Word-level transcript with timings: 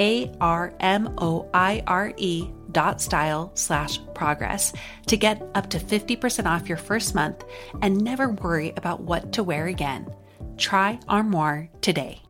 A 0.00 0.32
R 0.40 0.72
M 0.80 1.14
O 1.18 1.48
I 1.54 1.82
R 1.86 2.12
E 2.16 2.48
dot 2.72 3.00
style 3.00 3.52
slash 3.54 4.00
progress 4.14 4.72
to 5.06 5.16
get 5.16 5.42
up 5.54 5.68
to 5.70 5.78
50% 5.78 6.46
off 6.46 6.68
your 6.68 6.78
first 6.78 7.14
month 7.14 7.44
and 7.82 8.00
never 8.00 8.30
worry 8.30 8.72
about 8.76 9.02
what 9.02 9.32
to 9.34 9.42
wear 9.42 9.66
again. 9.66 10.12
Try 10.56 10.98
Armoire 11.08 11.68
today. 11.80 12.22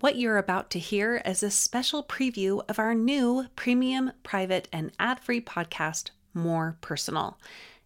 What 0.00 0.16
you're 0.16 0.38
about 0.38 0.70
to 0.70 0.80
hear 0.80 1.22
is 1.24 1.44
a 1.44 1.50
special 1.50 2.02
preview 2.02 2.60
of 2.68 2.80
our 2.80 2.92
new 2.92 3.46
premium, 3.54 4.10
private, 4.24 4.66
and 4.72 4.90
ad 4.98 5.20
free 5.20 5.40
podcast, 5.40 6.10
More 6.34 6.76
Personal. 6.80 7.38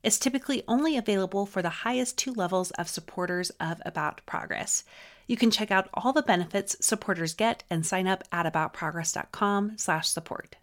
It's 0.03 0.19
typically 0.19 0.63
only 0.67 0.97
available 0.97 1.45
for 1.45 1.61
the 1.61 1.69
highest 1.69 2.17
two 2.17 2.33
levels 2.33 2.71
of 2.73 2.89
supporters 2.89 3.51
of 3.61 3.83
About 3.85 4.25
Progress. 4.25 4.85
You 5.29 5.37
can 5.37 5.51
check 5.51 5.73
out 5.73 5.89
all 5.93 6.13
the 6.13 6.23
benefits 6.23 6.77
supporters 6.81 7.35
get 7.35 7.65
and 7.69 7.85
sign 7.85 8.07
up 8.07 8.23
at 8.31 8.47
aboutprogress.com/support. 8.47 10.55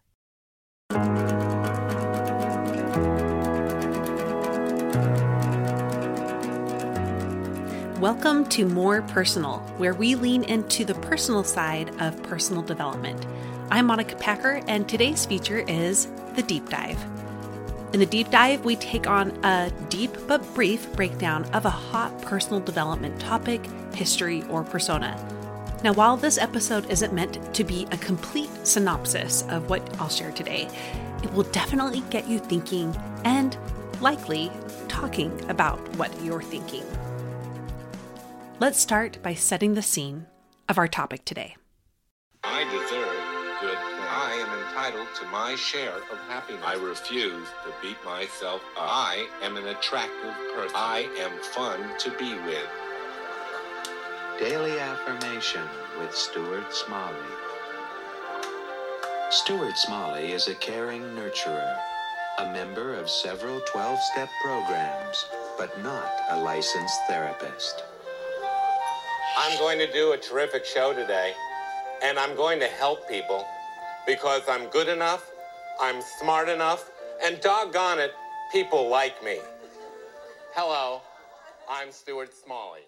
Welcome 7.99 8.45
to 8.49 8.65
More 8.65 9.01
Personal, 9.01 9.59
where 9.77 9.93
we 9.93 10.15
lean 10.15 10.45
into 10.45 10.85
the 10.85 10.95
personal 10.95 11.43
side 11.43 11.89
of 12.01 12.23
personal 12.23 12.61
development. 12.61 13.27
I'm 13.69 13.87
Monica 13.87 14.15
Packer, 14.15 14.61
and 14.69 14.87
today's 14.87 15.25
feature 15.25 15.65
is 15.67 16.07
the 16.35 16.43
deep 16.43 16.69
dive. 16.69 17.03
In 17.93 17.99
the 17.99 18.05
deep 18.05 18.31
dive, 18.31 18.63
we 18.63 18.77
take 18.77 19.07
on 19.07 19.31
a 19.43 19.69
deep 19.89 20.15
but 20.25 20.41
brief 20.53 20.89
breakdown 20.93 21.43
of 21.53 21.65
a 21.65 21.69
hot 21.69 22.21
personal 22.21 22.61
development 22.61 23.19
topic, 23.19 23.67
history, 23.95 24.43
or 24.49 24.63
persona. 24.63 25.17
Now, 25.83 25.93
while 25.93 26.15
this 26.15 26.37
episode 26.37 26.89
isn't 26.89 27.13
meant 27.13 27.53
to 27.53 27.63
be 27.63 27.85
a 27.91 27.97
complete 27.97 28.49
synopsis 28.65 29.43
of 29.49 29.69
what 29.69 29.81
I'll 29.99 30.09
share 30.09 30.31
today, 30.31 30.69
it 31.21 31.33
will 31.33 31.43
definitely 31.43 32.01
get 32.09 32.27
you 32.27 32.39
thinking 32.39 32.95
and 33.25 33.57
likely 33.99 34.51
talking 34.87 35.31
about 35.49 35.79
what 35.97 36.11
you're 36.21 36.41
thinking. 36.41 36.83
Let's 38.59 38.79
start 38.79 39.21
by 39.21 39.33
setting 39.33 39.73
the 39.73 39.81
scene 39.81 40.25
of 40.69 40.77
our 40.77 40.87
topic 40.87 41.25
today. 41.25 41.57
I 42.43 42.63
deserve 42.65 43.59
good 43.59 43.77
things. 43.77 43.93
I 44.15 44.33
am 44.45 44.67
entitled 44.67 45.07
to 45.19 45.25
my 45.27 45.55
share 45.55 45.97
of 45.97 46.17
happiness. 46.29 46.63
I 46.65 46.75
refuse 46.75 47.47
to 47.65 47.73
beat 47.81 47.97
myself 48.05 48.61
up. 48.77 48.83
I 48.89 49.27
am 49.41 49.57
an 49.57 49.67
attractive 49.67 50.33
person. 50.55 50.75
I 50.75 51.09
am 51.19 51.31
fun 51.41 51.79
to 51.99 52.11
be 52.17 52.35
with. 52.45 52.67
Daily 54.39 54.79
Affirmation 54.79 55.61
with 55.99 56.15
Stuart 56.15 56.73
Smalley. 56.73 57.13
Stuart 59.29 59.77
Smalley 59.77 60.31
is 60.31 60.47
a 60.47 60.55
caring 60.55 61.03
nurturer, 61.15 61.77
a 62.39 62.51
member 62.51 62.95
of 62.95 63.11
several 63.11 63.61
12 63.61 63.99
step 64.11 64.29
programs, 64.43 65.25
but 65.55 65.79
not 65.83 66.11
a 66.31 66.39
licensed 66.41 66.99
therapist. 67.07 67.83
I'm 69.37 69.57
going 69.59 69.77
to 69.77 69.91
do 69.93 70.13
a 70.13 70.17
terrific 70.17 70.65
show 70.65 70.93
today, 70.93 71.33
and 72.03 72.17
I'm 72.17 72.35
going 72.35 72.59
to 72.59 72.67
help 72.67 73.07
people 73.07 73.45
because 74.07 74.41
I'm 74.49 74.67
good 74.69 74.87
enough, 74.87 75.29
I'm 75.79 76.01
smart 76.19 76.49
enough, 76.49 76.89
and 77.23 77.39
doggone 77.39 77.99
it, 77.99 78.13
people 78.51 78.89
like 78.89 79.23
me. 79.23 79.37
Hello, 80.55 81.01
I'm 81.69 81.91
Stuart 81.91 82.33
Smalley. 82.33 82.81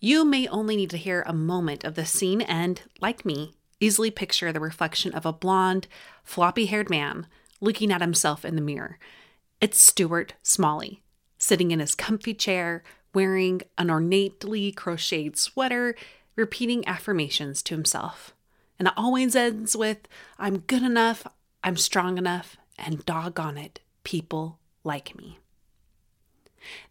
You 0.00 0.24
may 0.24 0.48
only 0.48 0.76
need 0.76 0.90
to 0.90 0.96
hear 0.96 1.22
a 1.26 1.34
moment 1.34 1.84
of 1.84 1.94
the 1.94 2.06
scene 2.06 2.40
and, 2.40 2.80
like 3.00 3.26
me, 3.26 3.54
easily 3.80 4.10
picture 4.10 4.50
the 4.50 4.60
reflection 4.60 5.12
of 5.14 5.26
a 5.26 5.32
blonde, 5.32 5.88
floppy 6.24 6.66
haired 6.66 6.88
man 6.88 7.26
looking 7.60 7.92
at 7.92 8.00
himself 8.00 8.44
in 8.44 8.56
the 8.56 8.62
mirror. 8.62 8.98
It's 9.60 9.80
Stuart 9.80 10.34
Smalley, 10.42 11.02
sitting 11.36 11.70
in 11.70 11.80
his 11.80 11.94
comfy 11.94 12.32
chair, 12.32 12.82
wearing 13.12 13.60
an 13.76 13.90
ornately 13.90 14.72
crocheted 14.72 15.36
sweater, 15.36 15.94
repeating 16.34 16.86
affirmations 16.88 17.62
to 17.64 17.74
himself. 17.74 18.34
And 18.78 18.88
it 18.88 18.94
always 18.96 19.36
ends 19.36 19.76
with 19.76 20.08
I'm 20.38 20.60
good 20.60 20.82
enough, 20.82 21.26
I'm 21.62 21.76
strong 21.76 22.16
enough, 22.16 22.56
and 22.78 23.04
doggone 23.04 23.58
it, 23.58 23.80
people 24.04 24.58
like 24.82 25.14
me. 25.14 25.39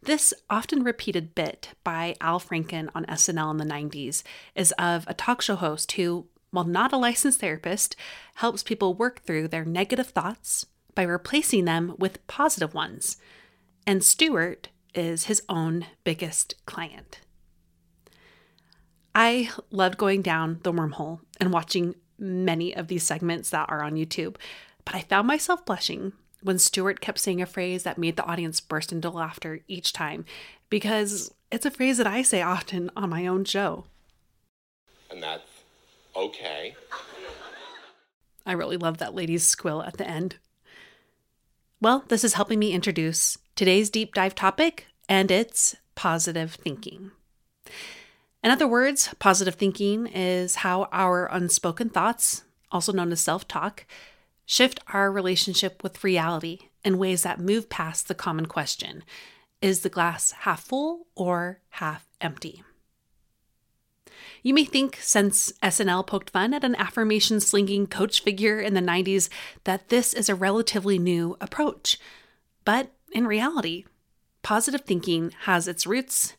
This 0.01 0.33
often 0.49 0.83
repeated 0.83 1.35
bit 1.35 1.69
by 1.83 2.15
Al 2.21 2.39
Franken 2.39 2.89
on 2.95 3.05
SNL 3.05 3.51
in 3.51 3.57
the 3.57 3.65
90s 3.65 4.23
is 4.55 4.71
of 4.73 5.05
a 5.07 5.13
talk 5.13 5.41
show 5.41 5.55
host 5.55 5.91
who, 5.93 6.27
while 6.51 6.65
not 6.65 6.93
a 6.93 6.97
licensed 6.97 7.39
therapist, 7.39 7.95
helps 8.35 8.63
people 8.63 8.93
work 8.93 9.21
through 9.23 9.47
their 9.47 9.65
negative 9.65 10.07
thoughts 10.07 10.65
by 10.95 11.03
replacing 11.03 11.65
them 11.65 11.95
with 11.97 12.25
positive 12.27 12.73
ones. 12.73 13.17
And 13.85 14.03
Stuart 14.03 14.69
is 14.93 15.25
his 15.25 15.41
own 15.47 15.85
biggest 16.03 16.55
client. 16.65 17.21
I 19.13 19.49
loved 19.71 19.97
going 19.97 20.21
down 20.21 20.59
the 20.63 20.73
wormhole 20.73 21.19
and 21.39 21.51
watching 21.51 21.95
many 22.17 22.75
of 22.75 22.87
these 22.87 23.03
segments 23.03 23.49
that 23.49 23.69
are 23.69 23.83
on 23.83 23.95
YouTube, 23.95 24.35
but 24.85 24.95
I 24.95 25.01
found 25.01 25.27
myself 25.27 25.65
blushing 25.65 26.13
when 26.41 26.59
Stuart 26.59 27.01
kept 27.01 27.19
saying 27.19 27.41
a 27.41 27.45
phrase 27.45 27.83
that 27.83 27.97
made 27.97 28.15
the 28.15 28.25
audience 28.25 28.59
burst 28.61 28.91
into 28.91 29.09
laughter 29.09 29.59
each 29.67 29.93
time 29.93 30.25
because 30.69 31.33
it's 31.51 31.65
a 31.65 31.71
phrase 31.71 31.97
that 31.97 32.07
I 32.07 32.21
say 32.21 32.41
often 32.41 32.91
on 32.95 33.09
my 33.09 33.27
own 33.27 33.45
show. 33.45 33.85
And 35.11 35.21
that's 35.21 35.49
okay. 36.15 36.75
I 38.45 38.51
really 38.53 38.77
love 38.77 38.97
that 38.97 39.15
lady's 39.15 39.45
squill 39.45 39.83
at 39.83 39.97
the 39.97 40.07
end. 40.07 40.37
Well, 41.81 42.03
this 42.07 42.23
is 42.23 42.33
helping 42.33 42.59
me 42.59 42.73
introduce 42.73 43.37
today's 43.55 43.89
deep 43.89 44.13
dive 44.13 44.35
topic, 44.35 44.87
and 45.07 45.31
it's 45.31 45.75
positive 45.95 46.53
thinking. 46.53 47.11
In 48.43 48.51
other 48.51 48.67
words, 48.67 49.13
positive 49.19 49.55
thinking 49.55 50.07
is 50.07 50.55
how 50.55 50.87
our 50.91 51.27
unspoken 51.31 51.89
thoughts, 51.89 52.43
also 52.71 52.91
known 52.91 53.11
as 53.11 53.21
self 53.21 53.47
talk, 53.47 53.85
shift 54.49 54.79
our 54.91 55.11
relationship 55.11 55.83
with 55.83 56.03
reality 56.03 56.57
in 56.83 56.97
ways 56.97 57.21
that 57.21 57.39
move 57.39 57.69
past 57.69 58.07
the 58.07 58.15
common 58.15 58.47
question 58.47 59.03
is 59.61 59.81
the 59.81 59.89
glass 59.89 60.31
half 60.31 60.63
full 60.63 61.05
or 61.15 61.59
half 61.69 62.09
empty? 62.19 62.63
You 64.41 64.55
may 64.55 64.65
think, 64.65 64.97
since 65.01 65.51
SNL 65.61 66.07
poked 66.07 66.31
fun 66.31 66.55
at 66.55 66.63
an 66.63 66.75
affirmation 66.77 67.39
slinging 67.39 67.85
coach 67.85 68.23
figure 68.23 68.59
in 68.59 68.73
the 68.73 68.81
90s, 68.81 69.29
that 69.65 69.89
this 69.89 70.15
is 70.15 70.29
a 70.29 70.35
relatively 70.35 70.97
new 70.97 71.37
approach. 71.39 71.99
But 72.65 72.91
in 73.11 73.27
reality, 73.27 73.85
positive 74.41 74.81
thinking 74.81 75.31
has 75.41 75.67
its 75.67 75.85
roots 75.85 76.33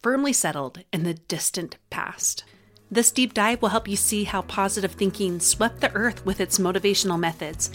firmly 0.00 0.32
settled 0.32 0.84
in 0.90 1.02
the 1.02 1.14
distant 1.14 1.76
past. 1.90 2.44
This 2.92 3.10
deep 3.10 3.32
dive 3.32 3.62
will 3.62 3.70
help 3.70 3.88
you 3.88 3.96
see 3.96 4.24
how 4.24 4.42
positive 4.42 4.92
thinking 4.92 5.40
swept 5.40 5.80
the 5.80 5.90
earth 5.94 6.26
with 6.26 6.42
its 6.42 6.58
motivational 6.58 7.18
methods, 7.18 7.70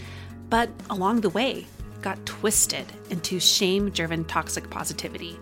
but 0.48 0.70
along 0.90 1.22
the 1.22 1.28
way, 1.30 1.66
got 2.02 2.24
twisted 2.24 2.86
into 3.10 3.40
shame 3.40 3.90
driven 3.90 4.24
toxic 4.26 4.70
positivity. 4.70 5.36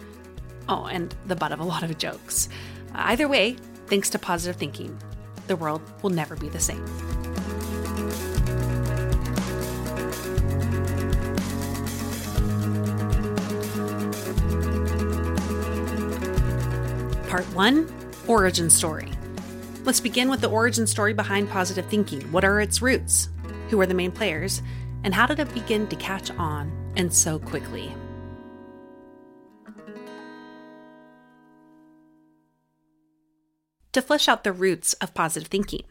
Oh, 0.66 0.86
and 0.86 1.14
the 1.26 1.36
butt 1.36 1.52
of 1.52 1.60
a 1.60 1.64
lot 1.64 1.82
of 1.82 1.98
jokes. 1.98 2.48
Either 2.94 3.28
way, 3.28 3.58
thanks 3.88 4.08
to 4.08 4.18
positive 4.18 4.56
thinking, 4.56 4.98
the 5.46 5.56
world 5.56 5.82
will 6.00 6.08
never 6.08 6.36
be 6.36 6.48
the 6.48 6.58
same. 6.58 6.82
Part 17.28 17.44
1 17.52 17.94
Origin 18.26 18.70
Story. 18.70 19.12
Let's 19.86 20.00
begin 20.00 20.28
with 20.28 20.40
the 20.40 20.48
origin 20.48 20.84
story 20.84 21.14
behind 21.14 21.48
positive 21.48 21.86
thinking. 21.86 22.20
What 22.32 22.44
are 22.44 22.60
its 22.60 22.82
roots? 22.82 23.28
Who 23.68 23.80
are 23.80 23.86
the 23.86 23.94
main 23.94 24.10
players? 24.10 24.60
And 25.04 25.14
how 25.14 25.26
did 25.26 25.38
it 25.38 25.54
begin 25.54 25.86
to 25.86 25.94
catch 25.94 26.28
on 26.32 26.72
and 26.96 27.14
so 27.14 27.38
quickly? 27.38 27.94
To 33.92 34.02
flesh 34.02 34.26
out 34.26 34.42
the 34.42 34.52
roots 34.52 34.94
of 34.94 35.14
positive 35.14 35.48
thinking, 35.48 35.84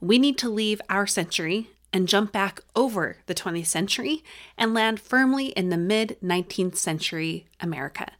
we 0.00 0.18
need 0.18 0.38
to 0.38 0.48
leave 0.48 0.80
our 0.88 1.06
century 1.06 1.68
and 1.92 2.08
jump 2.08 2.32
back 2.32 2.60
over 2.74 3.18
the 3.26 3.34
20th 3.34 3.66
century 3.66 4.24
and 4.56 4.72
land 4.72 4.98
firmly 4.98 5.48
in 5.48 5.68
the 5.68 5.76
mid 5.76 6.16
19th 6.24 6.76
century 6.76 7.46
America 7.60 8.10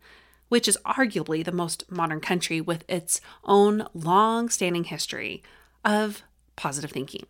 which 0.55 0.69
is 0.69 0.79
arguably 0.87 1.45
the 1.45 1.51
most 1.51 1.83
modern 1.91 2.21
country 2.21 2.61
with 2.61 2.85
its 2.89 3.21
own 3.43 3.85
long 3.93 4.49
standing 4.49 4.85
history 4.85 5.43
of 5.85 6.23
positive 6.55 6.93
thinking. 6.93 7.27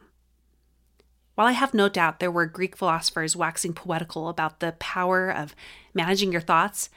While 1.34 1.46
I 1.46 1.52
have 1.52 1.72
no 1.72 1.88
doubt 1.88 2.20
there 2.20 2.30
were 2.30 2.44
Greek 2.44 2.76
philosophers 2.76 3.34
waxing 3.34 3.72
poetical 3.72 4.28
about 4.28 4.60
the 4.60 4.72
power 4.72 5.30
of 5.30 5.56
managing 5.94 6.32
your 6.32 6.42
thoughts, 6.42 6.90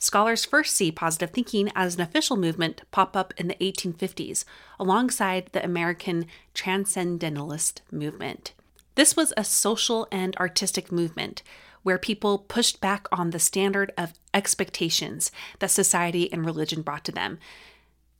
scholars 0.00 0.44
first 0.44 0.74
see 0.74 0.90
positive 0.90 1.30
thinking 1.30 1.70
as 1.76 1.94
an 1.94 2.00
official 2.00 2.36
movement 2.36 2.82
pop 2.90 3.16
up 3.16 3.32
in 3.36 3.46
the 3.46 3.54
1850s 3.60 4.44
alongside 4.80 5.48
the 5.52 5.64
American 5.64 6.26
Transcendentalist 6.54 7.82
movement. 7.92 8.52
This 8.96 9.14
was 9.14 9.32
a 9.36 9.44
social 9.44 10.08
and 10.10 10.36
artistic 10.38 10.90
movement 10.90 11.44
where 11.82 11.98
people 11.98 12.38
pushed 12.38 12.80
back 12.80 13.06
on 13.12 13.30
the 13.30 13.38
standard 13.38 13.92
of 13.96 14.14
expectations 14.34 15.30
that 15.58 15.70
society 15.70 16.32
and 16.32 16.44
religion 16.44 16.82
brought 16.82 17.04
to 17.04 17.12
them. 17.12 17.38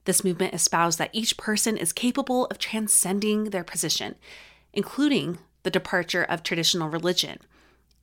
This 0.04 0.24
movement 0.24 0.54
espoused 0.54 0.98
that 0.98 1.10
each 1.12 1.36
person 1.36 1.76
is 1.76 1.92
capable 1.92 2.46
of 2.46 2.58
transcending 2.58 3.44
their 3.44 3.64
position, 3.64 4.14
including 4.72 5.38
the 5.64 5.70
departure 5.70 6.24
of 6.24 6.42
traditional 6.42 6.88
religion, 6.88 7.38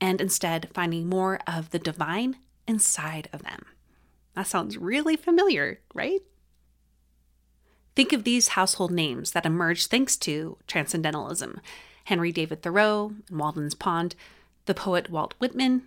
and 0.00 0.20
instead 0.20 0.68
finding 0.72 1.08
more 1.08 1.40
of 1.46 1.70
the 1.70 1.78
divine 1.78 2.36
inside 2.68 3.28
of 3.32 3.42
them. 3.42 3.64
That 4.34 4.46
sounds 4.46 4.76
really 4.76 5.16
familiar, 5.16 5.80
right? 5.94 6.20
Think 7.96 8.12
of 8.12 8.24
these 8.24 8.48
household 8.48 8.90
names 8.90 9.30
that 9.30 9.46
emerged 9.46 9.90
thanks 9.90 10.16
to 10.18 10.58
Transcendentalism 10.66 11.60
Henry 12.04 12.30
David 12.30 12.62
Thoreau 12.62 13.14
and 13.28 13.38
Walden's 13.40 13.74
Pond, 13.74 14.14
the 14.66 14.74
poet 14.74 15.10
Walt 15.10 15.34
Whitman, 15.38 15.82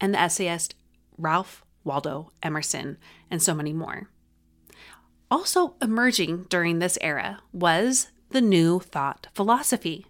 and 0.00 0.14
the 0.14 0.20
essayist 0.20 0.74
Ralph 1.18 1.64
Waldo 1.84 2.30
Emerson, 2.42 2.96
and 3.30 3.42
so 3.42 3.54
many 3.54 3.72
more. 3.72 4.08
Also 5.30 5.74
emerging 5.80 6.46
during 6.48 6.78
this 6.78 6.98
era 7.00 7.40
was 7.52 8.08
the 8.30 8.40
New 8.40 8.80
Thought 8.80 9.28
philosophy. 9.34 10.06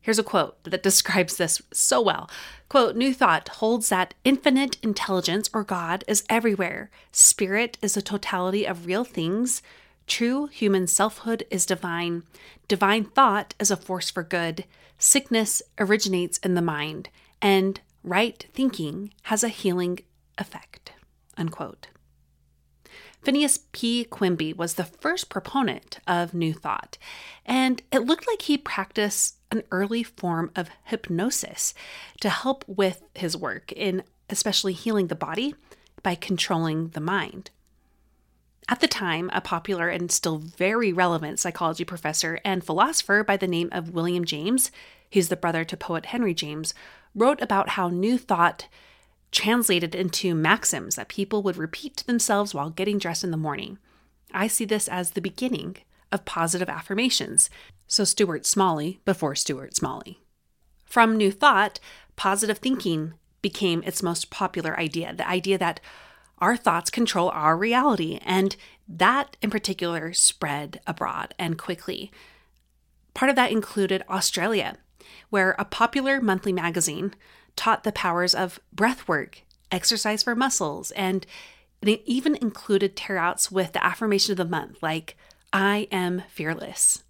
Here's 0.00 0.18
a 0.18 0.24
quote 0.24 0.62
that 0.64 0.82
describes 0.82 1.36
this 1.36 1.62
so 1.72 2.00
well. 2.00 2.28
Quote, 2.68 2.96
New 2.96 3.14
Thought 3.14 3.48
holds 3.48 3.88
that 3.88 4.14
infinite 4.24 4.76
intelligence 4.82 5.48
or 5.54 5.62
God 5.62 6.04
is 6.08 6.24
everywhere. 6.28 6.90
Spirit 7.12 7.78
is 7.80 7.94
the 7.94 8.02
totality 8.02 8.66
of 8.66 8.86
real 8.86 9.04
things. 9.04 9.62
True 10.06 10.46
human 10.46 10.88
selfhood 10.88 11.44
is 11.50 11.64
divine. 11.64 12.24
Divine 12.66 13.04
thought 13.04 13.54
is 13.60 13.70
a 13.70 13.76
force 13.76 14.10
for 14.10 14.24
good. 14.24 14.64
Sickness 15.02 15.62
originates 15.80 16.38
in 16.38 16.54
the 16.54 16.62
mind, 16.62 17.08
and 17.42 17.80
right 18.04 18.46
thinking 18.54 19.12
has 19.22 19.42
a 19.42 19.48
healing 19.48 19.98
effect. 20.38 20.92
Unquote. 21.36 21.88
Phineas 23.20 23.64
P. 23.72 24.04
Quimby 24.04 24.52
was 24.52 24.74
the 24.74 24.84
first 24.84 25.28
proponent 25.28 25.98
of 26.06 26.34
New 26.34 26.52
Thought, 26.52 26.98
and 27.44 27.82
it 27.90 28.06
looked 28.06 28.28
like 28.28 28.42
he 28.42 28.56
practiced 28.56 29.38
an 29.50 29.64
early 29.72 30.04
form 30.04 30.52
of 30.54 30.70
hypnosis 30.84 31.74
to 32.20 32.30
help 32.30 32.64
with 32.68 33.02
his 33.16 33.36
work 33.36 33.72
in 33.72 34.04
especially 34.30 34.72
healing 34.72 35.08
the 35.08 35.16
body 35.16 35.56
by 36.04 36.14
controlling 36.14 36.90
the 36.90 37.00
mind. 37.00 37.50
At 38.68 38.80
the 38.80 38.88
time, 38.88 39.30
a 39.32 39.40
popular 39.40 39.88
and 39.88 40.10
still 40.10 40.38
very 40.38 40.92
relevant 40.92 41.40
psychology 41.40 41.84
professor 41.84 42.40
and 42.44 42.64
philosopher 42.64 43.24
by 43.24 43.36
the 43.36 43.48
name 43.48 43.68
of 43.72 43.90
William 43.90 44.24
James, 44.24 44.70
he's 45.10 45.28
the 45.28 45.36
brother 45.36 45.64
to 45.64 45.76
poet 45.76 46.06
Henry 46.06 46.32
James, 46.32 46.72
wrote 47.14 47.42
about 47.42 47.70
how 47.70 47.88
New 47.88 48.18
Thought 48.18 48.68
translated 49.32 49.94
into 49.94 50.34
maxims 50.34 50.94
that 50.94 51.08
people 51.08 51.42
would 51.42 51.56
repeat 51.56 51.96
to 51.96 52.06
themselves 52.06 52.54
while 52.54 52.70
getting 52.70 52.98
dressed 52.98 53.24
in 53.24 53.30
the 53.30 53.36
morning. 53.36 53.78
I 54.32 54.46
see 54.46 54.64
this 54.64 54.88
as 54.88 55.10
the 55.10 55.20
beginning 55.20 55.78
of 56.12 56.24
positive 56.24 56.68
affirmations. 56.68 57.50
So, 57.86 58.04
Stuart 58.04 58.46
Smalley 58.46 59.00
before 59.04 59.34
Stuart 59.34 59.74
Smalley. 59.74 60.20
From 60.84 61.16
New 61.16 61.32
Thought, 61.32 61.80
positive 62.16 62.58
thinking 62.58 63.14
became 63.40 63.82
its 63.82 64.02
most 64.02 64.30
popular 64.30 64.78
idea 64.78 65.12
the 65.14 65.28
idea 65.28 65.58
that 65.58 65.80
our 66.42 66.56
thoughts 66.56 66.90
control 66.90 67.30
our 67.30 67.56
reality. 67.56 68.18
And 68.22 68.54
that 68.88 69.36
in 69.40 69.48
particular 69.48 70.12
spread 70.12 70.80
abroad 70.86 71.34
and 71.38 71.56
quickly. 71.56 72.10
Part 73.14 73.30
of 73.30 73.36
that 73.36 73.52
included 73.52 74.02
Australia, 74.10 74.76
where 75.30 75.54
a 75.58 75.64
popular 75.64 76.20
monthly 76.20 76.52
magazine 76.52 77.14
taught 77.54 77.84
the 77.84 77.92
powers 77.92 78.34
of 78.34 78.58
breath 78.72 79.06
work, 79.06 79.42
exercise 79.70 80.22
for 80.22 80.34
muscles, 80.34 80.90
and 80.92 81.26
it 81.80 82.02
even 82.04 82.34
included 82.36 82.96
tearouts 82.96 83.50
with 83.50 83.72
the 83.72 83.84
affirmation 83.84 84.32
of 84.32 84.38
the 84.38 84.44
month, 84.44 84.82
like, 84.82 85.16
I 85.52 85.88
am 85.92 86.22
fearless. 86.28 87.04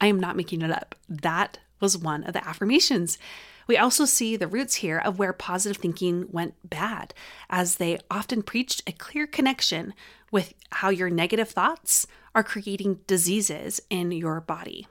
I 0.00 0.06
am 0.06 0.18
not 0.18 0.36
making 0.36 0.62
it 0.62 0.70
up. 0.70 0.94
That 1.08 1.58
was 1.80 1.96
one 1.96 2.24
of 2.24 2.32
the 2.32 2.46
affirmations. 2.46 3.18
We 3.66 3.76
also 3.76 4.04
see 4.04 4.36
the 4.36 4.46
roots 4.46 4.76
here 4.76 4.98
of 4.98 5.18
where 5.18 5.32
positive 5.32 5.80
thinking 5.80 6.26
went 6.30 6.54
bad, 6.68 7.14
as 7.48 7.76
they 7.76 7.98
often 8.10 8.42
preached 8.42 8.82
a 8.86 8.92
clear 8.92 9.26
connection 9.26 9.94
with 10.30 10.54
how 10.70 10.88
your 10.90 11.10
negative 11.10 11.50
thoughts 11.50 12.06
are 12.34 12.42
creating 12.42 13.00
diseases 13.06 13.80
in 13.90 14.10
your 14.12 14.40
body. 14.40 14.86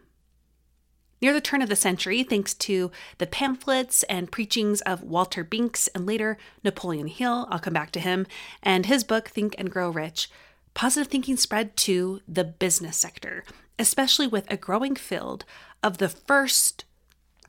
Near 1.21 1.33
the 1.33 1.41
turn 1.41 1.61
of 1.61 1.69
the 1.69 1.75
century, 1.75 2.23
thanks 2.23 2.55
to 2.55 2.91
the 3.19 3.27
pamphlets 3.27 4.01
and 4.03 4.31
preachings 4.31 4.81
of 4.81 5.03
Walter 5.03 5.43
Binks 5.43 5.87
and 5.89 6.07
later 6.07 6.37
Napoleon 6.63 7.07
Hill, 7.07 7.47
I'll 7.51 7.59
come 7.59 7.73
back 7.73 7.91
to 7.91 7.99
him, 7.99 8.25
and 8.63 8.87
his 8.87 9.03
book, 9.03 9.27
Think 9.29 9.53
and 9.59 9.69
Grow 9.69 9.91
Rich, 9.91 10.31
positive 10.73 11.11
thinking 11.11 11.37
spread 11.37 11.77
to 11.77 12.21
the 12.27 12.43
business 12.43 12.97
sector, 12.97 13.43
especially 13.77 14.25
with 14.25 14.49
a 14.49 14.57
growing 14.57 14.95
field 14.95 15.45
of 15.83 15.99
the 15.99 16.09
first 16.09 16.85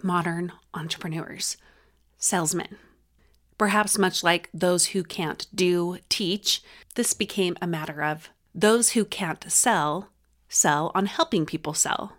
modern 0.03 0.53
entrepreneurs, 0.75 1.57
salesmen. 2.19 2.77
Perhaps 3.59 3.99
much 3.99 4.25
like 4.25 4.49
those 4.53 4.87
who 4.87 5.03
can't 5.03 5.47
do 5.55 5.99
teach, 6.09 6.63
this 6.95 7.15
became 7.15 7.57
a 7.61 7.67
matter 7.67 8.03
of 8.03 8.31
those 8.55 8.91
who 8.91 9.05
can't 9.05 9.51
sell, 9.51 10.11
sell 10.49 10.91
on 10.95 11.07
helping 11.07 11.47
people 11.47 11.75
sell. 11.75 12.15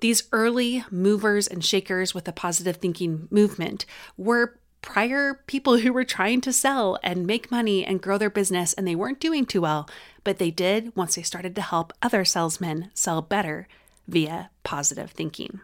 These 0.00 0.28
early 0.32 0.84
movers 0.90 1.46
and 1.46 1.64
shakers 1.64 2.14
with 2.14 2.28
a 2.28 2.32
positive 2.32 2.76
thinking 2.76 3.26
movement 3.30 3.84
were 4.16 4.58
prior 4.80 5.42
people 5.46 5.78
who 5.78 5.92
were 5.92 6.04
trying 6.04 6.40
to 6.40 6.52
sell 6.52 6.98
and 7.02 7.26
make 7.26 7.50
money 7.50 7.84
and 7.84 8.00
grow 8.00 8.16
their 8.16 8.30
business, 8.30 8.72
and 8.74 8.86
they 8.86 8.94
weren't 8.94 9.20
doing 9.20 9.44
too 9.44 9.60
well, 9.60 9.88
but 10.22 10.38
they 10.38 10.50
did 10.50 10.94
once 10.94 11.16
they 11.16 11.22
started 11.22 11.54
to 11.56 11.62
help 11.62 11.92
other 12.00 12.24
salesmen 12.24 12.90
sell 12.94 13.20
better 13.20 13.66
via 14.06 14.50
positive 14.62 15.10
thinking. 15.10 15.60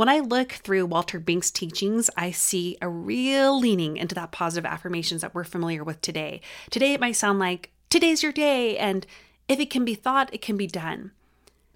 When 0.00 0.08
I 0.08 0.20
look 0.20 0.52
through 0.52 0.86
Walter 0.86 1.20
Bink's 1.20 1.50
teachings, 1.50 2.08
I 2.16 2.30
see 2.30 2.78
a 2.80 2.88
real 2.88 3.60
leaning 3.60 3.98
into 3.98 4.14
that 4.14 4.32
positive 4.32 4.64
affirmations 4.64 5.20
that 5.20 5.34
we're 5.34 5.44
familiar 5.44 5.84
with 5.84 6.00
today. 6.00 6.40
Today, 6.70 6.94
it 6.94 7.00
might 7.00 7.16
sound 7.16 7.38
like, 7.38 7.68
today's 7.90 8.22
your 8.22 8.32
day, 8.32 8.78
and 8.78 9.06
if 9.46 9.60
it 9.60 9.68
can 9.68 9.84
be 9.84 9.94
thought, 9.94 10.32
it 10.32 10.40
can 10.40 10.56
be 10.56 10.66
done. 10.66 11.10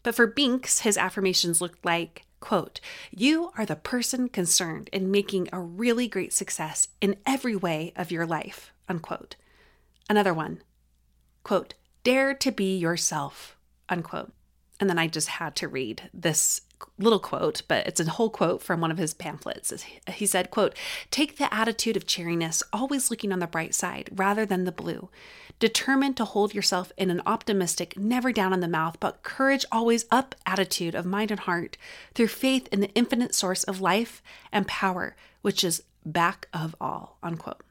But 0.02 0.14
for 0.14 0.26
Binks, 0.26 0.80
his 0.80 0.96
affirmations 0.96 1.60
looked 1.60 1.84
like, 1.84 2.24
quote, 2.40 2.80
You 3.10 3.52
are 3.58 3.66
the 3.66 3.76
person 3.76 4.30
concerned 4.30 4.88
in 4.90 5.10
making 5.10 5.50
a 5.52 5.60
really 5.60 6.08
great 6.08 6.32
success 6.32 6.88
in 7.02 7.16
every 7.26 7.54
way 7.54 7.92
of 7.94 8.10
your 8.10 8.24
life, 8.24 8.72
unquote. 8.88 9.36
Another 10.08 10.32
one, 10.32 10.62
quote, 11.42 11.74
Dare 12.04 12.32
to 12.32 12.50
be 12.50 12.74
yourself, 12.74 13.58
unquote. 13.90 14.32
And 14.84 14.90
then 14.90 14.98
I 14.98 15.06
just 15.06 15.28
had 15.28 15.56
to 15.56 15.66
read 15.66 16.10
this 16.12 16.60
little 16.98 17.18
quote, 17.18 17.62
but 17.68 17.86
it's 17.86 18.00
a 18.00 18.10
whole 18.10 18.28
quote 18.28 18.62
from 18.62 18.82
one 18.82 18.90
of 18.90 18.98
his 18.98 19.14
pamphlets. 19.14 19.72
He 20.06 20.26
said, 20.26 20.50
quote, 20.50 20.76
"Take 21.10 21.38
the 21.38 21.52
attitude 21.54 21.96
of 21.96 22.06
cheeriness, 22.06 22.62
always 22.70 23.10
looking 23.10 23.32
on 23.32 23.38
the 23.38 23.46
bright 23.46 23.74
side 23.74 24.10
rather 24.12 24.44
than 24.44 24.64
the 24.64 24.72
blue. 24.72 25.08
Determined 25.58 26.18
to 26.18 26.26
hold 26.26 26.52
yourself 26.52 26.92
in 26.98 27.10
an 27.10 27.22
optimistic, 27.24 27.96
never 27.96 28.30
down 28.30 28.52
in 28.52 28.60
the 28.60 28.68
mouth, 28.68 28.98
but 29.00 29.22
courage 29.22 29.64
always 29.72 30.04
up 30.10 30.34
attitude 30.44 30.94
of 30.94 31.06
mind 31.06 31.30
and 31.30 31.40
heart 31.40 31.78
through 32.14 32.28
faith 32.28 32.68
in 32.70 32.80
the 32.80 32.92
infinite 32.94 33.34
source 33.34 33.64
of 33.64 33.80
life 33.80 34.22
and 34.52 34.68
power, 34.68 35.16
which 35.40 35.64
is 35.64 35.82
back 36.04 36.46
of 36.52 36.76
all." 36.78 37.16
Unquote. 37.22 37.62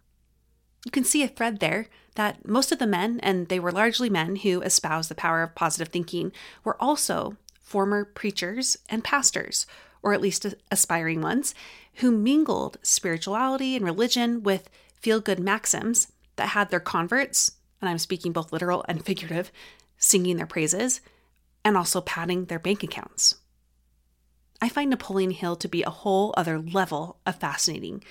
You 0.84 0.89
can 0.89 1.03
see 1.03 1.22
a 1.22 1.27
thread 1.27 1.60
there 1.60 1.89
that 2.15 2.48
most 2.48 2.72
of 2.72 2.79
the 2.79 2.88
men, 2.88 3.20
and 3.22 3.48
they 3.48 3.60
were 3.60 3.72
largely 3.72 4.10
men 4.10 4.38
who 4.38 4.62
espoused 4.62 5.10
the 5.10 5.15
power 5.15 5.43
of 5.43 5.55
positive 5.55 5.89
thinking, 5.89 6.32
were 6.63 6.82
also 6.82 7.38
former 7.62 8.05
preachers 8.05 8.77
and 8.89 9.03
pastors, 9.03 9.65
or 10.01 10.13
at 10.13 10.22
least 10.22 10.46
aspiring 10.70 11.22
ones, 11.22 11.55
who 11.96 12.12
mingled 12.12 12.77
spirituality 12.84 13.75
and 13.75 13.86
religion 13.86 14.43
with 14.43 14.70
feel 14.96 15.20
good 15.20 15.39
maxims 15.39 16.12
that 16.36 16.50
had 16.50 16.70
their 16.70 16.79
converts, 16.79 17.51
and 17.82 17.89
I'm 17.89 17.98
speaking 17.98 18.32
both 18.32 18.51
literal 18.51 18.86
and 18.88 19.03
figurative, 19.05 19.51
singing 19.98 20.38
their 20.38 20.46
praises 20.46 21.01
and 21.65 21.77
also 21.77 22.01
padding 22.01 22.46
their 22.46 22.60
bank 22.60 22.84
accounts. 22.84 23.36
I 24.62 24.70
find 24.70 24.89
Napoleon 24.89 25.32
Hill 25.32 25.55
to 25.58 25.67
be 25.67 25.84
a 25.84 25.89
whole 25.89 26.34
other 26.38 26.60
level 26.60 27.17
of 27.25 27.36
fascinating. 27.36 28.03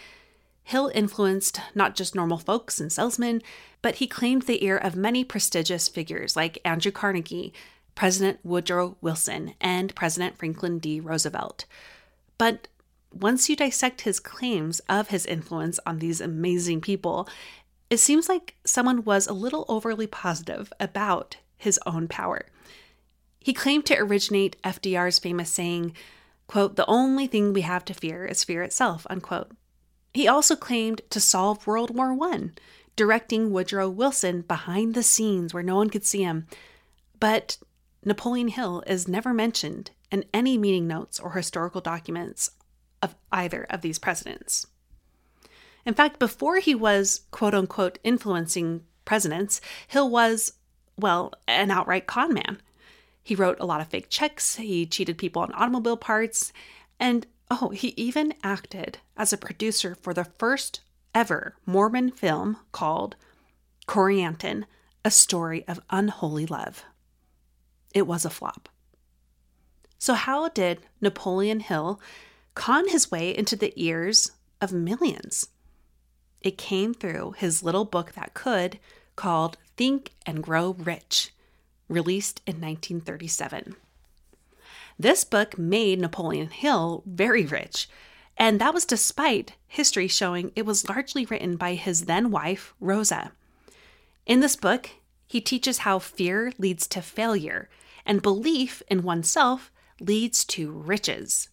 Hill 0.64 0.90
influenced 0.94 1.60
not 1.74 1.94
just 1.94 2.14
normal 2.14 2.38
folks 2.38 2.80
and 2.80 2.92
salesmen, 2.92 3.42
but 3.80 3.96
he 3.96 4.06
claimed 4.06 4.42
the 4.42 4.64
ear 4.64 4.76
of 4.76 4.94
many 4.94 5.24
prestigious 5.24 5.88
figures 5.88 6.36
like 6.36 6.58
Andrew 6.64 6.92
Carnegie, 6.92 7.52
President 7.94 8.38
Woodrow 8.42 8.96
Wilson, 9.00 9.54
and 9.60 9.94
President 9.94 10.38
Franklin 10.38 10.78
D. 10.78 11.00
Roosevelt. 11.00 11.64
But 12.38 12.68
once 13.12 13.48
you 13.48 13.56
dissect 13.56 14.02
his 14.02 14.20
claims 14.20 14.80
of 14.88 15.08
his 15.08 15.26
influence 15.26 15.78
on 15.84 15.98
these 15.98 16.20
amazing 16.20 16.80
people, 16.80 17.28
it 17.90 17.98
seems 17.98 18.28
like 18.28 18.54
someone 18.64 19.04
was 19.04 19.26
a 19.26 19.34
little 19.34 19.66
overly 19.68 20.06
positive 20.06 20.72
about 20.80 21.36
his 21.58 21.78
own 21.84 22.08
power. 22.08 22.46
He 23.38 23.52
claimed 23.52 23.84
to 23.86 23.98
originate 23.98 24.60
FDR's 24.62 25.18
famous 25.18 25.50
saying, 25.50 25.94
quote, 26.46 26.76
the 26.76 26.86
only 26.86 27.26
thing 27.26 27.52
we 27.52 27.62
have 27.62 27.84
to 27.86 27.94
fear 27.94 28.24
is 28.24 28.44
fear 28.44 28.62
itself, 28.62 29.06
unquote. 29.10 29.50
He 30.14 30.28
also 30.28 30.56
claimed 30.56 31.02
to 31.10 31.20
solve 31.20 31.66
World 31.66 31.94
War 31.94 32.16
I, 32.32 32.50
directing 32.96 33.50
Woodrow 33.50 33.88
Wilson 33.88 34.42
behind 34.42 34.94
the 34.94 35.02
scenes 35.02 35.54
where 35.54 35.62
no 35.62 35.76
one 35.76 35.90
could 35.90 36.04
see 36.04 36.22
him. 36.22 36.46
But 37.18 37.56
Napoleon 38.04 38.48
Hill 38.48 38.82
is 38.86 39.08
never 39.08 39.32
mentioned 39.32 39.90
in 40.10 40.24
any 40.34 40.58
meeting 40.58 40.86
notes 40.86 41.18
or 41.18 41.32
historical 41.32 41.80
documents 41.80 42.50
of 43.00 43.14
either 43.30 43.66
of 43.70 43.80
these 43.80 43.98
presidents. 43.98 44.66
In 45.84 45.94
fact, 45.94 46.18
before 46.18 46.58
he 46.58 46.74
was 46.74 47.22
quote 47.30 47.54
unquote 47.54 47.98
influencing 48.04 48.82
presidents, 49.04 49.60
Hill 49.88 50.10
was, 50.10 50.52
well, 50.98 51.32
an 51.48 51.70
outright 51.70 52.06
con 52.06 52.34
man. 52.34 52.60
He 53.24 53.34
wrote 53.34 53.58
a 53.60 53.66
lot 53.66 53.80
of 53.80 53.88
fake 53.88 54.10
checks, 54.10 54.56
he 54.56 54.84
cheated 54.84 55.16
people 55.16 55.42
on 55.42 55.52
automobile 55.54 55.96
parts, 55.96 56.52
and 57.00 57.26
oh, 57.52 57.68
he 57.68 57.94
even 57.96 58.34
acted 58.42 58.98
as 59.16 59.32
a 59.32 59.38
producer 59.38 59.94
for 59.94 60.12
the 60.12 60.24
first 60.24 60.80
ever 61.14 61.54
Mormon 61.66 62.10
film 62.10 62.56
called 62.72 63.14
Corianton, 63.86 64.64
A 65.04 65.10
Story 65.10 65.64
of 65.68 65.80
Unholy 65.90 66.46
Love 66.46 66.84
it 67.94 68.06
was 68.06 68.24
a 68.24 68.30
flop. 68.30 68.68
So, 69.98 70.14
how 70.14 70.48
did 70.48 70.80
Napoleon 71.00 71.60
Hill 71.60 72.00
con 72.54 72.88
his 72.88 73.10
way 73.10 73.36
into 73.36 73.56
the 73.56 73.72
ears 73.76 74.32
of 74.60 74.72
millions? 74.72 75.48
It 76.40 76.58
came 76.58 76.92
through 76.92 77.34
his 77.38 77.62
little 77.62 77.84
book 77.84 78.12
that 78.12 78.34
could, 78.34 78.78
called 79.14 79.58
Think 79.76 80.12
and 80.26 80.42
Grow 80.42 80.72
Rich, 80.72 81.32
released 81.88 82.40
in 82.46 82.54
1937. 82.54 83.76
This 85.02 85.24
book 85.24 85.58
made 85.58 85.98
Napoleon 85.98 86.50
Hill 86.50 87.02
very 87.04 87.44
rich, 87.44 87.88
and 88.36 88.60
that 88.60 88.72
was 88.72 88.84
despite 88.84 89.54
history 89.66 90.06
showing 90.06 90.52
it 90.54 90.64
was 90.64 90.88
largely 90.88 91.24
written 91.24 91.56
by 91.56 91.74
his 91.74 92.02
then 92.02 92.30
wife, 92.30 92.72
Rosa. 92.78 93.32
In 94.26 94.38
this 94.38 94.54
book, 94.54 94.90
he 95.26 95.40
teaches 95.40 95.78
how 95.78 95.98
fear 95.98 96.52
leads 96.56 96.86
to 96.86 97.02
failure 97.02 97.68
and 98.06 98.22
belief 98.22 98.80
in 98.86 99.02
oneself 99.02 99.72
leads 99.98 100.44
to 100.44 100.70
riches. 100.70 101.48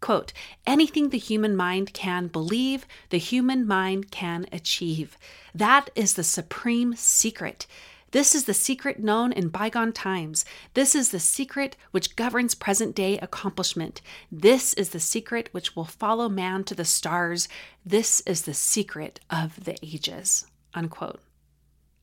Quote, 0.00 0.32
anything 0.66 1.10
the 1.10 1.18
human 1.18 1.54
mind 1.54 1.92
can 1.92 2.28
believe, 2.28 2.86
the 3.10 3.18
human 3.18 3.66
mind 3.66 4.10
can 4.10 4.46
achieve. 4.52 5.18
That 5.54 5.90
is 5.94 6.14
the 6.14 6.24
supreme 6.24 6.96
secret. 6.96 7.66
This 8.12 8.34
is 8.34 8.44
the 8.44 8.54
secret 8.54 9.00
known 9.00 9.32
in 9.32 9.48
bygone 9.48 9.92
times. 9.92 10.44
This 10.74 10.94
is 10.94 11.10
the 11.10 11.20
secret 11.20 11.76
which 11.90 12.16
governs 12.16 12.54
present 12.54 12.94
day 12.94 13.18
accomplishment. 13.18 14.00
This 14.30 14.74
is 14.74 14.90
the 14.90 15.00
secret 15.00 15.48
which 15.52 15.74
will 15.74 15.84
follow 15.84 16.28
man 16.28 16.64
to 16.64 16.74
the 16.74 16.84
stars. 16.84 17.48
This 17.84 18.20
is 18.22 18.42
the 18.42 18.54
secret 18.54 19.20
of 19.28 19.64
the 19.64 19.76
ages. 19.82 20.46
Unquote. 20.72 21.20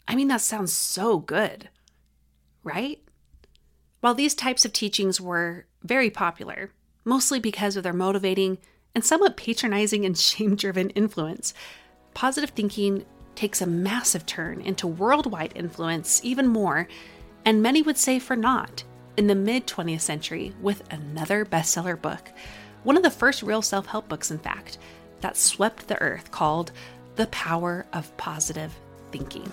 I 0.08 0.16
mean, 0.16 0.28
that 0.28 0.42
sounds 0.42 0.74
so 0.74 1.20
good, 1.20 1.70
right? 2.64 3.00
While 4.02 4.14
these 4.14 4.36
types 4.36 4.66
of 4.66 4.74
teachings 4.74 5.22
were 5.22 5.66
very 5.82 6.10
popular, 6.10 6.72
mostly 7.06 7.40
because 7.40 7.78
of 7.78 7.84
their 7.84 7.94
motivating 7.94 8.58
and 8.94 9.06
somewhat 9.06 9.38
patronizing 9.38 10.06
and 10.06 10.18
shame 10.18 10.56
driven 10.56 10.90
influence, 10.92 11.54
positive 12.14 12.50
thinking 12.50 13.06
takes 13.36 13.62
a 13.62 13.66
massive 13.68 14.26
turn 14.26 14.62
into 14.62 14.88
worldwide 14.88 15.54
influence 15.56 16.22
even 16.24 16.48
more, 16.48 16.88
and 17.46 17.62
many 17.62 17.82
would 17.82 17.98
say 17.98 18.20
for 18.20 18.36
naught, 18.36 18.84
in 19.18 19.28
the 19.28 19.36
mid 19.36 19.68
20th 19.68 20.02
century 20.02 20.54
with 20.62 20.84
another 20.92 21.46
bestseller 21.46 22.00
book, 22.02 22.32
one 22.84 22.98
of 22.98 23.04
the 23.04 23.10
first 23.10 23.44
real 23.44 23.62
self 23.62 23.86
help 23.86 24.10
books, 24.10 24.32
in 24.32 24.40
fact, 24.40 24.78
that 25.22 25.38
swept 25.38 25.88
the 25.88 26.02
earth 26.02 26.32
called 26.32 26.72
The 27.16 27.28
Power 27.28 27.86
of 27.94 28.16
Positive 28.18 28.74
Thinking. 29.12 29.52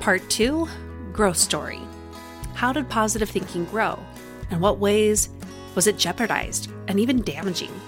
Part 0.00 0.28
2 0.30 0.66
Growth 1.20 1.36
Story. 1.36 1.82
How 2.54 2.72
did 2.72 2.88
positive 2.88 3.28
thinking 3.28 3.66
grow? 3.66 3.98
In 4.50 4.58
what 4.58 4.78
ways 4.78 5.28
was 5.74 5.86
it 5.86 5.98
jeopardized 5.98 6.70
and 6.88 6.98
even 6.98 7.20
damaging? 7.20 7.78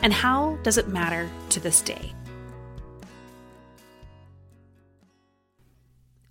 And 0.00 0.14
how 0.14 0.56
does 0.62 0.78
it 0.78 0.88
matter 0.88 1.28
to 1.50 1.60
this 1.60 1.82
day? 1.82 2.14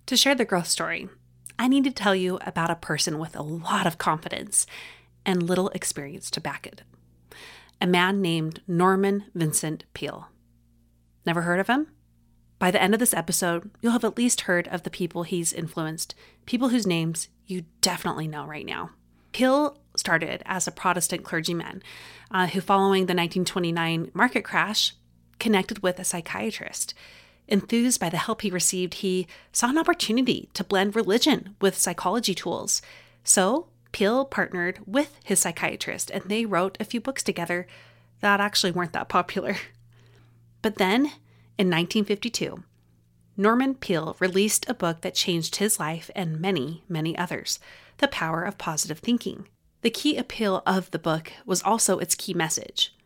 To 0.06 0.16
share 0.16 0.34
the 0.34 0.44
growth 0.44 0.66
story, 0.66 1.08
I 1.56 1.68
need 1.68 1.84
to 1.84 1.92
tell 1.92 2.16
you 2.16 2.40
about 2.44 2.72
a 2.72 2.74
person 2.74 3.20
with 3.20 3.36
a 3.36 3.44
lot 3.44 3.86
of 3.86 3.98
confidence 3.98 4.66
and 5.24 5.44
little 5.44 5.68
experience 5.68 6.32
to 6.32 6.40
back 6.40 6.66
it. 6.66 6.82
A 7.80 7.86
man 7.86 8.20
named 8.20 8.60
Norman 8.66 9.26
Vincent 9.36 9.84
Peale. 9.94 10.26
Never 11.24 11.42
heard 11.42 11.60
of 11.60 11.68
him? 11.68 11.86
By 12.60 12.70
the 12.70 12.80
end 12.80 12.92
of 12.92 13.00
this 13.00 13.14
episode, 13.14 13.70
you'll 13.80 13.92
have 13.92 14.04
at 14.04 14.18
least 14.18 14.42
heard 14.42 14.68
of 14.68 14.82
the 14.82 14.90
people 14.90 15.22
he's 15.22 15.52
influenced, 15.54 16.14
people 16.44 16.68
whose 16.68 16.86
names 16.86 17.28
you 17.46 17.64
definitely 17.80 18.28
know 18.28 18.44
right 18.44 18.66
now. 18.66 18.90
Peale 19.32 19.78
started 19.96 20.42
as 20.44 20.68
a 20.68 20.72
Protestant 20.72 21.24
clergyman 21.24 21.82
uh, 22.30 22.48
who, 22.48 22.60
following 22.60 23.06
the 23.06 23.14
1929 23.14 24.10
market 24.12 24.44
crash, 24.44 24.94
connected 25.38 25.82
with 25.82 25.98
a 25.98 26.04
psychiatrist. 26.04 26.92
Enthused 27.48 27.98
by 27.98 28.10
the 28.10 28.18
help 28.18 28.42
he 28.42 28.50
received, 28.50 28.94
he 28.94 29.26
saw 29.52 29.70
an 29.70 29.78
opportunity 29.78 30.50
to 30.52 30.62
blend 30.62 30.94
religion 30.94 31.56
with 31.62 31.78
psychology 31.78 32.34
tools. 32.34 32.82
So, 33.24 33.68
Peale 33.92 34.26
partnered 34.26 34.80
with 34.86 35.18
his 35.24 35.40
psychiatrist 35.40 36.10
and 36.10 36.24
they 36.24 36.44
wrote 36.44 36.76
a 36.78 36.84
few 36.84 37.00
books 37.00 37.22
together 37.22 37.66
that 38.20 38.38
actually 38.38 38.70
weren't 38.70 38.92
that 38.92 39.08
popular. 39.08 39.56
But 40.62 40.74
then, 40.74 41.12
in 41.60 41.66
1952, 41.66 42.62
Norman 43.36 43.74
Peale 43.74 44.16
released 44.18 44.66
a 44.66 44.72
book 44.72 45.02
that 45.02 45.14
changed 45.14 45.56
his 45.56 45.78
life 45.78 46.10
and 46.16 46.40
many, 46.40 46.84
many 46.88 47.14
others 47.18 47.60
The 47.98 48.08
Power 48.08 48.44
of 48.44 48.56
Positive 48.56 48.98
Thinking. 48.98 49.46
The 49.82 49.90
key 49.90 50.16
appeal 50.16 50.62
of 50.64 50.90
the 50.90 50.98
book 50.98 51.34
was 51.44 51.62
also 51.62 51.98
its 51.98 52.14
key 52.14 52.32
message. 52.32 52.96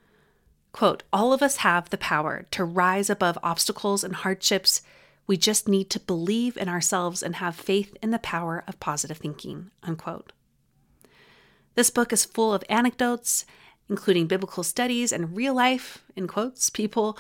Quote, 0.71 1.03
All 1.13 1.33
of 1.33 1.43
us 1.43 1.57
have 1.59 1.91
the 1.91 1.99
power 1.99 2.47
to 2.53 2.65
rise 2.65 3.11
above 3.11 3.37
obstacles 3.43 4.05
and 4.05 4.15
hardships. 4.15 4.83
We 5.27 5.37
just 5.37 5.67
need 5.67 5.91
to 5.91 5.99
believe 5.99 6.57
in 6.57 6.69
ourselves 6.69 7.25
and 7.25 7.35
have 7.37 7.57
faith 7.57 7.97
in 8.01 8.13
the 8.13 8.21
power 8.21 8.63
of 8.69 8.79
positive 8.79 9.19
thinking. 9.19 9.73
Unquote. 9.83 10.33
This 11.75 11.91
book 11.91 12.13
is 12.13 12.25
full 12.25 12.55
of 12.55 12.63
anecdotes, 12.69 13.47
including 13.89 14.29
biblical 14.29 14.63
studies 14.63 15.11
and 15.11 15.37
real 15.37 15.55
life, 15.55 16.05
in 16.15 16.29
quotes, 16.29 16.71
people 16.71 17.19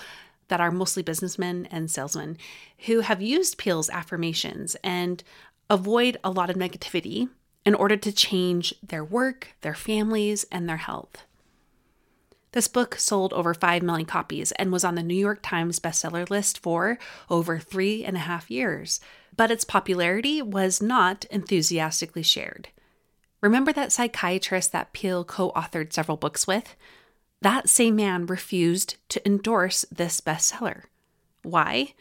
that 0.49 0.61
are 0.61 0.71
mostly 0.71 1.03
businessmen 1.03 1.67
and 1.71 1.91
salesmen 1.91 2.37
who 2.87 3.01
have 3.01 3.23
used 3.23 3.59
Peale's 3.59 3.91
affirmations 3.91 4.77
and 4.85 5.23
avoid 5.71 6.17
a 6.23 6.31
lot 6.31 6.51
of 6.51 6.57
negativity 6.57 7.29
in 7.65 7.75
order 7.75 7.97
to 7.97 8.13
change 8.13 8.75
their 8.83 9.05
work, 9.05 9.57
their 9.63 9.75
families, 9.75 10.45
and 10.53 10.69
their 10.69 10.77
health. 10.77 11.25
This 12.53 12.69
book 12.69 12.95
sold 12.97 13.33
over 13.33 13.53
5 13.53 13.83
million 13.83 14.07
copies 14.07 14.53
and 14.53 14.71
was 14.71 14.85
on 14.85 14.95
the 14.95 15.03
New 15.03 15.17
York 15.17 15.41
Times 15.43 15.81
bestseller 15.81 16.29
list 16.31 16.61
for 16.61 16.99
over 17.29 17.59
three 17.59 18.05
and 18.05 18.17
a 18.17 18.21
half 18.21 18.49
years, 18.49 19.01
but 19.37 19.51
its 19.51 19.65
popularity 19.65 20.41
was 20.41 20.81
not 20.81 21.25
enthusiastically 21.33 22.23
shared. 22.23 22.69
Remember 23.41 23.73
that 23.73 23.91
psychiatrist 23.91 24.71
that 24.71 24.93
Peale 24.93 25.25
co 25.25 25.51
authored 25.53 25.93
several 25.93 26.17
books 26.17 26.47
with? 26.47 26.77
That 27.45 27.69
same 27.69 27.95
man 27.95 28.25
refused 28.25 28.97
to 29.11 29.25
endorse 29.27 29.85
this 29.93 30.23
bestseller. 30.23 30.85
Why? 31.43 31.93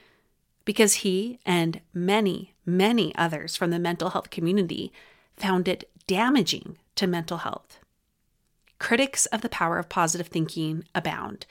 Because 0.64 1.04
he 1.04 1.38
and 1.46 1.82
many, 1.94 2.54
many 2.66 3.14
others 3.16 3.58
from 3.58 3.70
the 3.70 3.78
mental 3.78 4.12
health 4.12 4.30
community 4.30 4.94
found 5.36 5.68
it 5.68 5.90
damaging 6.08 6.78
to 6.96 7.08
mental 7.08 7.40
health. 7.40 7.80
Critics 8.80 9.26
of 9.28 9.42
the 9.42 9.50
power 9.50 9.80
of 9.80 9.90
positive 9.90 10.28
thinking 10.28 10.86
abound, 10.96 11.46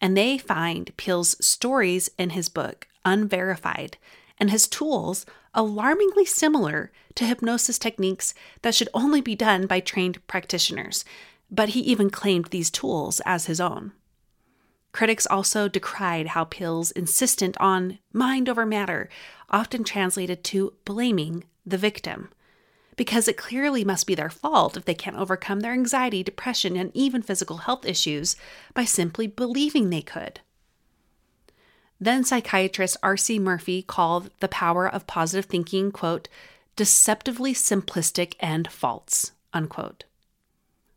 and 0.00 0.16
they 0.16 0.38
find 0.38 0.96
Peale's 0.96 1.36
stories 1.44 2.10
in 2.16 2.30
his 2.30 2.48
book 2.48 2.88
unverified 3.04 3.98
and 4.38 4.50
his 4.50 4.66
tools 4.66 5.26
alarmingly 5.52 6.24
similar 6.24 6.90
to 7.14 7.26
hypnosis 7.26 7.78
techniques 7.78 8.32
that 8.62 8.74
should 8.74 8.88
only 8.94 9.20
be 9.20 9.36
done 9.36 9.66
by 9.66 9.80
trained 9.80 10.26
practitioners, 10.26 11.04
but 11.54 11.70
he 11.70 11.80
even 11.80 12.10
claimed 12.10 12.46
these 12.46 12.70
tools 12.70 13.20
as 13.24 13.46
his 13.46 13.60
own. 13.60 13.92
Critics 14.92 15.26
also 15.26 15.68
decried 15.68 16.28
how 16.28 16.44
Peale's 16.44 16.90
insistent 16.92 17.56
on 17.58 17.98
mind 18.12 18.48
over 18.48 18.64
matter 18.64 19.08
often 19.50 19.84
translated 19.84 20.44
to 20.44 20.74
blaming 20.84 21.44
the 21.66 21.78
victim, 21.78 22.30
because 22.96 23.26
it 23.26 23.36
clearly 23.36 23.84
must 23.84 24.06
be 24.06 24.14
their 24.14 24.30
fault 24.30 24.76
if 24.76 24.84
they 24.84 24.94
can't 24.94 25.16
overcome 25.16 25.60
their 25.60 25.72
anxiety, 25.72 26.22
depression, 26.22 26.76
and 26.76 26.90
even 26.94 27.22
physical 27.22 27.58
health 27.58 27.84
issues 27.84 28.36
by 28.72 28.84
simply 28.84 29.26
believing 29.26 29.90
they 29.90 30.02
could. 30.02 30.40
Then 32.00 32.24
psychiatrist 32.24 32.96
R.C. 33.02 33.38
Murphy 33.38 33.82
called 33.82 34.30
the 34.40 34.48
power 34.48 34.88
of 34.88 35.06
positive 35.06 35.46
thinking, 35.46 35.90
quote, 35.90 36.28
deceptively 36.76 37.54
simplistic 37.54 38.34
and 38.40 38.70
false, 38.70 39.32
unquote. 39.52 40.04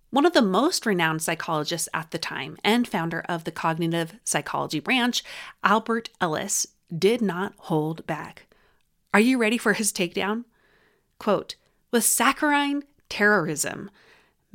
One 0.09 0.25
of 0.25 0.33
the 0.33 0.41
most 0.41 0.85
renowned 0.85 1.21
psychologists 1.21 1.89
at 1.93 2.11
the 2.11 2.17
time 2.17 2.57
and 2.63 2.87
founder 2.87 3.25
of 3.27 3.43
the 3.43 3.51
cognitive 3.51 4.15
psychology 4.23 4.79
branch, 4.79 5.21
Albert 5.63 6.09
Ellis, 6.21 6.67
did 6.97 7.21
not 7.21 7.53
hold 7.57 8.07
back. 8.07 8.47
Are 9.13 9.19
you 9.19 9.37
ready 9.37 9.57
for 9.57 9.73
his 9.73 9.91
takedown? 9.91 10.45
Quote 11.19 11.55
With 11.91 12.05
saccharine 12.05 12.83
terrorism, 13.09 13.89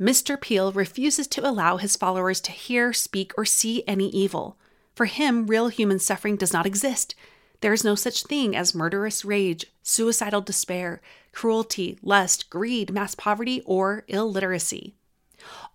Mr. 0.01 0.41
Peale 0.41 0.71
refuses 0.71 1.27
to 1.27 1.47
allow 1.47 1.77
his 1.77 1.95
followers 1.95 2.41
to 2.41 2.51
hear, 2.51 2.91
speak, 2.91 3.31
or 3.37 3.45
see 3.45 3.83
any 3.87 4.09
evil. 4.09 4.57
For 4.95 5.05
him, 5.05 5.45
real 5.45 5.67
human 5.67 5.99
suffering 5.99 6.35
does 6.35 6.51
not 6.51 6.65
exist. 6.65 7.13
There 7.61 7.73
is 7.73 7.83
no 7.83 7.93
such 7.93 8.23
thing 8.23 8.55
as 8.55 8.73
murderous 8.73 9.23
rage, 9.23 9.67
suicidal 9.83 10.41
despair, 10.41 10.99
cruelty, 11.31 11.99
lust, 12.01 12.49
greed, 12.49 12.91
mass 12.91 13.13
poverty, 13.13 13.61
or 13.65 14.03
illiteracy. 14.07 14.95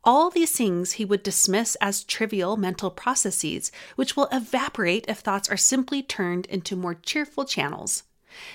All 0.04 0.30
these 0.30 0.52
things 0.52 0.92
he 0.92 1.04
would 1.04 1.22
dismiss 1.22 1.76
as 1.80 2.04
trivial 2.04 2.56
mental 2.56 2.90
processes, 2.90 3.72
which 3.96 4.16
will 4.16 4.28
evaporate 4.30 5.04
if 5.08 5.18
thoughts 5.18 5.48
are 5.50 5.56
simply 5.56 6.02
turned 6.02 6.46
into 6.46 6.76
more 6.76 6.94
cheerful 6.94 7.44
channels. 7.44 8.04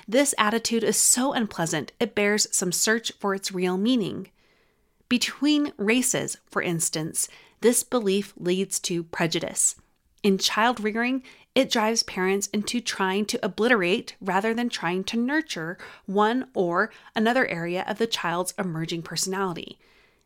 This 0.07 0.33
attitude 0.37 0.83
is 0.83 0.97
so 0.97 1.33
unpleasant, 1.33 1.91
it 1.99 2.15
bears 2.15 2.47
some 2.55 2.71
search 2.71 3.11
for 3.19 3.35
its 3.35 3.51
real 3.51 3.77
meaning. 3.77 4.29
Between 5.09 5.73
races, 5.77 6.37
for 6.49 6.61
instance, 6.61 7.27
this 7.61 7.83
belief 7.83 8.33
leads 8.37 8.79
to 8.81 9.03
prejudice. 9.03 9.75
In 10.23 10.37
child 10.37 10.79
rearing, 10.79 11.23
it 11.53 11.69
drives 11.69 12.03
parents 12.03 12.47
into 12.47 12.79
trying 12.79 13.25
to 13.25 13.45
obliterate 13.45 14.15
rather 14.21 14.53
than 14.53 14.69
trying 14.69 15.03
to 15.05 15.17
nurture 15.17 15.77
one 16.05 16.47
or 16.53 16.91
another 17.15 17.45
area 17.47 17.83
of 17.87 17.97
the 17.97 18.07
child's 18.07 18.53
emerging 18.57 19.01
personality. 19.01 19.77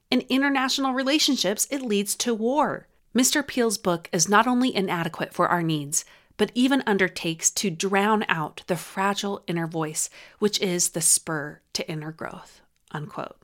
In 0.09 0.21
international 0.29 0.93
relationships, 0.93 1.67
it 1.69 1.81
leads 1.81 2.15
to 2.15 2.33
war. 2.33 2.87
Mr. 3.15 3.45
Peale's 3.45 3.77
book 3.77 4.09
is 4.13 4.29
not 4.29 4.47
only 4.47 4.73
inadequate 4.73 5.33
for 5.33 5.47
our 5.47 5.63
needs, 5.63 6.05
but 6.37 6.51
even 6.53 6.83
undertakes 6.85 7.49
to 7.49 7.69
drown 7.69 8.23
out 8.29 8.61
the 8.67 8.75
fragile 8.75 9.43
inner 9.47 9.67
voice, 9.67 10.09
which 10.39 10.61
is 10.61 10.89
the 10.89 11.01
spur 11.01 11.59
to 11.73 11.89
inner 11.89 12.11
growth. 12.11 12.61
Unquote. 12.91 13.37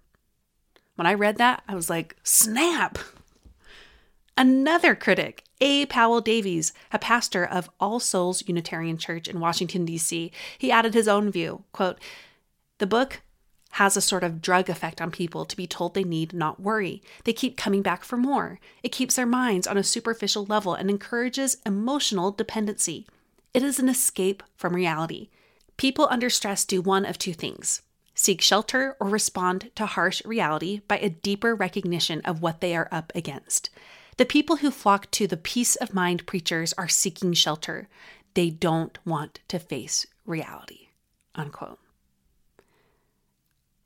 When 0.95 1.07
I 1.07 1.15
read 1.15 1.37
that, 1.37 1.63
I 1.67 1.75
was 1.75 1.89
like, 1.89 2.15
snap! 2.23 2.99
Another 4.37 4.95
critic, 4.95 5.43
A. 5.59 5.85
Powell 5.87 6.21
Davies, 6.21 6.71
a 6.91 6.99
pastor 6.99 7.43
of 7.45 7.69
All 7.79 7.99
Souls 7.99 8.43
Unitarian 8.47 8.97
Church 8.97 9.27
in 9.27 9.39
Washington, 9.39 9.85
D.C., 9.85 10.31
he 10.57 10.71
added 10.71 10.93
his 10.93 11.07
own 11.07 11.31
view. 11.31 11.63
Quote, 11.71 11.99
the 12.77 12.87
book 12.87 13.21
has 13.73 13.97
a 13.97 14.01
sort 14.01 14.23
of 14.23 14.39
drug 14.39 14.69
effect 14.69 15.01
on 15.01 15.09
people 15.09 15.45
to 15.45 15.57
be 15.57 15.65
told 15.65 15.93
they 15.93 16.03
need 16.03 16.31
not 16.31 16.59
worry. 16.59 17.01
They 17.23 17.33
keep 17.33 17.57
coming 17.57 17.81
back 17.81 18.03
for 18.03 18.17
more. 18.17 18.59
It 18.83 18.91
keeps 18.91 19.15
their 19.15 19.25
minds 19.25 19.65
on 19.65 19.77
a 19.77 19.83
superficial 19.83 20.45
level 20.45 20.75
and 20.75 20.91
encourages 20.91 21.57
emotional 21.65 22.31
dependency. 22.31 23.07
It 23.51 23.63
is 23.63 23.79
an 23.79 23.89
escape 23.89 24.43
from 24.55 24.75
reality. 24.75 25.29
People 25.75 26.07
under 26.11 26.29
stress 26.29 26.65
do 26.65 26.81
one 26.81 27.05
of 27.05 27.17
two 27.17 27.33
things 27.33 27.81
seek 28.15 28.41
shelter 28.41 28.95
or 28.99 29.09
respond 29.09 29.71
to 29.73 29.87
harsh 29.87 30.23
reality 30.23 30.81
by 30.87 30.99
a 30.99 31.09
deeper 31.09 31.55
recognition 31.55 32.21
of 32.25 32.43
what 32.43 32.61
they 32.61 32.75
are 32.75 32.87
up 32.91 33.11
against. 33.15 33.71
The 34.17 34.25
people 34.25 34.57
who 34.57 34.69
flock 34.69 35.09
to 35.11 35.25
the 35.25 35.35
peace 35.35 35.75
of 35.77 35.95
mind 35.95 36.27
preachers 36.27 36.73
are 36.73 36.87
seeking 36.87 37.33
shelter. 37.33 37.89
They 38.35 38.51
don't 38.51 38.99
want 39.03 39.39
to 39.47 39.57
face 39.57 40.05
reality. 40.27 40.89
Unquote. 41.33 41.79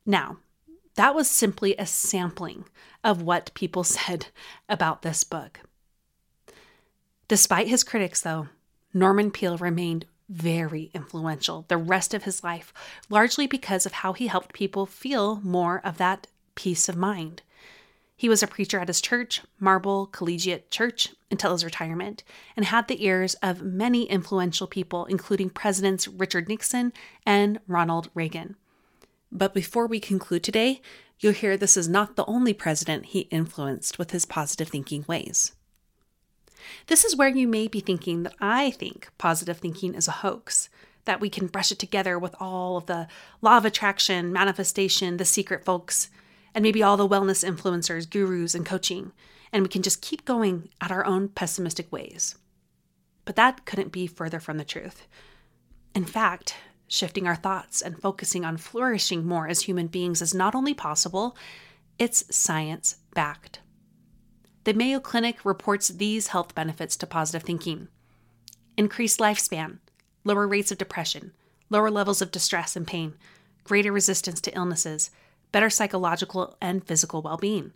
Now, 0.08 0.38
that 0.96 1.14
was 1.14 1.30
simply 1.30 1.76
a 1.76 1.86
sampling 1.86 2.64
of 3.04 3.22
what 3.22 3.54
people 3.54 3.84
said 3.98 4.28
about 4.70 5.02
this 5.02 5.24
book. 5.24 5.60
Despite 7.28 7.68
his 7.68 7.84
critics, 7.84 8.22
though, 8.22 8.48
Norman 8.94 9.32
Peale 9.32 9.58
remained 9.58 10.06
very 10.30 10.90
influential 10.94 11.66
the 11.68 11.78
rest 11.78 12.14
of 12.14 12.24
his 12.24 12.44
life, 12.44 12.74
largely 13.10 13.48
because 13.48 13.86
of 13.86 13.94
how 13.94 14.14
he 14.14 14.28
helped 14.28 14.54
people 14.54 14.86
feel 14.86 15.42
more 15.44 15.82
of 15.84 15.98
that 15.98 16.28
peace 16.56 16.88
of 16.88 16.96
mind. 16.96 17.42
He 18.16 18.30
was 18.30 18.42
a 18.42 18.48
preacher 18.48 18.80
at 18.80 18.88
his 18.88 19.02
church, 19.02 19.42
Marble 19.60 20.08
Collegiate 20.08 20.72
Church, 20.72 21.10
until 21.30 21.52
his 21.52 21.64
retirement, 21.64 22.24
and 22.56 22.66
had 22.66 22.88
the 22.88 23.06
ears 23.06 23.36
of 23.36 23.62
many 23.62 24.10
influential 24.10 24.68
people, 24.68 25.06
including 25.06 25.50
Presidents 25.50 26.08
Richard 26.08 26.48
Nixon 26.48 26.94
and 27.26 27.60
Ronald 27.68 28.10
Reagan. 28.16 28.56
But 29.32 29.54
before 29.54 29.88
we 29.88 30.00
conclude 30.00 30.44
today, 30.44 30.82
you'll 31.20 31.34
hear 31.34 31.58
this 31.58 31.78
is 31.78 31.88
not 31.88 32.16
the 32.16 32.26
only 32.26 32.54
president 32.54 33.08
he 33.08 33.22
influenced 33.22 33.98
with 34.00 34.12
his 34.12 34.26
positive 34.26 34.70
thinking 34.70 35.06
ways. 35.08 35.54
This 36.88 37.04
is 37.04 37.16
where 37.16 37.30
you 37.30 37.48
may 37.48 37.68
be 37.68 37.80
thinking 37.80 38.24
that 38.24 38.36
I 38.40 38.72
think 38.72 39.10
positive 39.18 39.58
thinking 39.58 39.94
is 39.94 40.08
a 40.08 40.12
hoax, 40.12 40.70
that 41.06 41.22
we 41.22 41.30
can 41.30 41.48
brush 41.48 41.72
it 41.72 41.80
together 41.80 42.20
with 42.20 42.36
all 42.40 42.78
of 42.78 42.86
the 42.86 43.08
law 43.42 43.58
of 43.58 43.66
attraction, 43.66 44.34
manifestation, 44.34 45.18
the 45.18 45.26
secret 45.26 45.64
folks, 45.64 46.10
and 46.54 46.64
maybe 46.64 46.84
all 46.84 46.98
the 46.98 47.08
wellness 47.08 47.48
influencers, 47.48 48.10
gurus, 48.10 48.56
and 48.56 48.66
coaching, 48.66 49.12
and 49.54 49.64
we 49.64 49.70
can 49.70 49.82
just 49.82 50.02
keep 50.02 50.26
going 50.26 50.70
at 50.82 50.92
our 50.92 51.06
own 51.06 51.30
pessimistic 51.30 51.92
ways. 51.92 52.36
But 53.26 53.36
that 53.36 53.66
couldn't 53.66 53.92
be 53.92 54.08
further 54.08 54.40
from 54.40 54.58
the 54.58 54.66
truth. 54.66 55.08
In 55.94 56.06
fact, 56.06 56.56
shifting 56.88 57.28
our 57.28 57.36
thoughts 57.36 57.82
and 57.82 58.02
focusing 58.02 58.46
on 58.46 58.58
flourishing 58.58 59.26
more 59.26 59.48
as 59.48 59.62
human 59.62 59.88
beings 59.88 60.22
is 60.22 60.34
not 60.34 60.56
only 60.56 60.74
possible, 60.74 61.36
it's 62.00 62.24
science 62.36 62.98
backed. 63.14 63.60
The 64.64 64.74
Mayo 64.74 65.00
Clinic 65.00 65.46
reports 65.46 65.88
these 65.88 66.28
health 66.28 66.54
benefits 66.56 66.96
to 66.98 67.08
positive 67.08 67.44
thinking 67.44 67.88
increased 68.76 69.20
lifespan, 69.20 69.80
lower 70.24 70.48
rates 70.48 70.72
of 70.72 70.78
depression, 70.78 71.32
lower 71.70 71.90
levels 71.90 72.22
of 72.22 72.32
distress 72.32 72.76
and 72.76 72.86
pain, 72.86 73.16
greater 73.64 73.92
resistance 73.92 74.40
to 74.42 74.56
illnesses, 74.56 75.10
better 75.52 75.70
psychological 75.70 76.56
and 76.62 76.86
physical 76.86 77.22
well 77.22 77.38
being, 77.38 77.74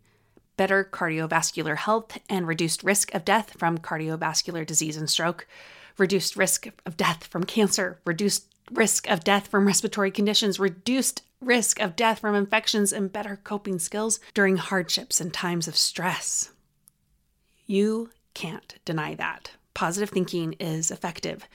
better 0.58 0.84
cardiovascular 0.84 1.78
health 1.78 2.20
and 2.30 2.48
reduced 2.48 2.84
risk 2.84 3.14
of 3.16 3.26
death 3.26 3.58
from 3.58 3.78
cardiovascular 3.78 4.66
disease 4.66 4.96
and 4.98 5.10
stroke, 5.10 5.48
reduced 5.98 6.36
risk 6.36 6.68
of 6.86 6.98
death 6.98 7.26
from 7.26 7.44
cancer, 7.44 8.00
reduced 8.06 8.51
risk 8.70 9.10
of 9.10 9.24
death 9.24 9.48
from 9.48 9.66
respiratory 9.66 10.12
conditions, 10.12 10.60
reduced 10.60 11.24
risk 11.40 11.80
of 11.80 11.96
death 11.96 12.20
from 12.20 12.36
infections, 12.36 12.94
and 12.94 13.12
better 13.12 13.40
coping 13.44 13.80
skills 13.80 14.20
during 14.34 14.58
hardships 14.58 15.20
and 15.20 15.34
times 15.34 15.68
of 15.68 15.76
stress. 15.76 16.52
You 17.66 18.10
can't 18.34 18.76
deny 18.86 19.16
that. 19.16 19.52
Positive 19.74 20.10
thinking 20.10 20.54
is 20.60 20.92
effective. 20.92 21.48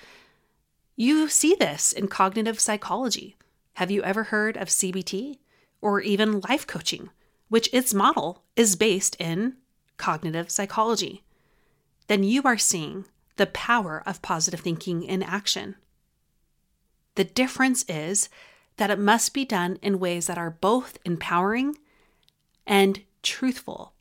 You 0.97 1.29
see 1.29 1.55
this 1.55 1.93
in 1.93 2.09
cognitive 2.09 2.59
psychology. 2.59 3.37
Have 3.75 3.91
you 3.91 4.03
ever 4.03 4.25
heard 4.25 4.57
of 4.57 4.69
CBT 4.69 5.39
or 5.83 6.01
even 6.01 6.41
life 6.49 6.67
coaching, 6.67 7.11
which 7.49 7.69
its 7.73 7.93
model 7.93 8.43
is 8.57 8.77
based 8.77 9.15
in 9.21 9.57
cognitive 9.99 10.51
psychology? 10.51 11.23
Then 12.07 12.25
you 12.25 12.43
are 12.45 12.57
seeing 12.57 13.05
the 13.37 13.47
power 13.47 14.03
of 14.07 14.23
positive 14.23 14.61
thinking 14.61 15.03
in 15.03 15.23
action. 15.23 15.77
The 17.17 17.25
difference 17.25 17.85
is 17.89 18.29
that 18.77 18.91
it 18.91 18.99
must 18.99 19.35
be 19.35 19.45
done 19.45 19.79
in 19.83 19.99
ways 19.99 20.27
that 20.27 20.39
are 20.39 20.51
both 20.51 20.99
empowering 21.05 21.79
and 22.67 23.01
truthful. 23.23 23.93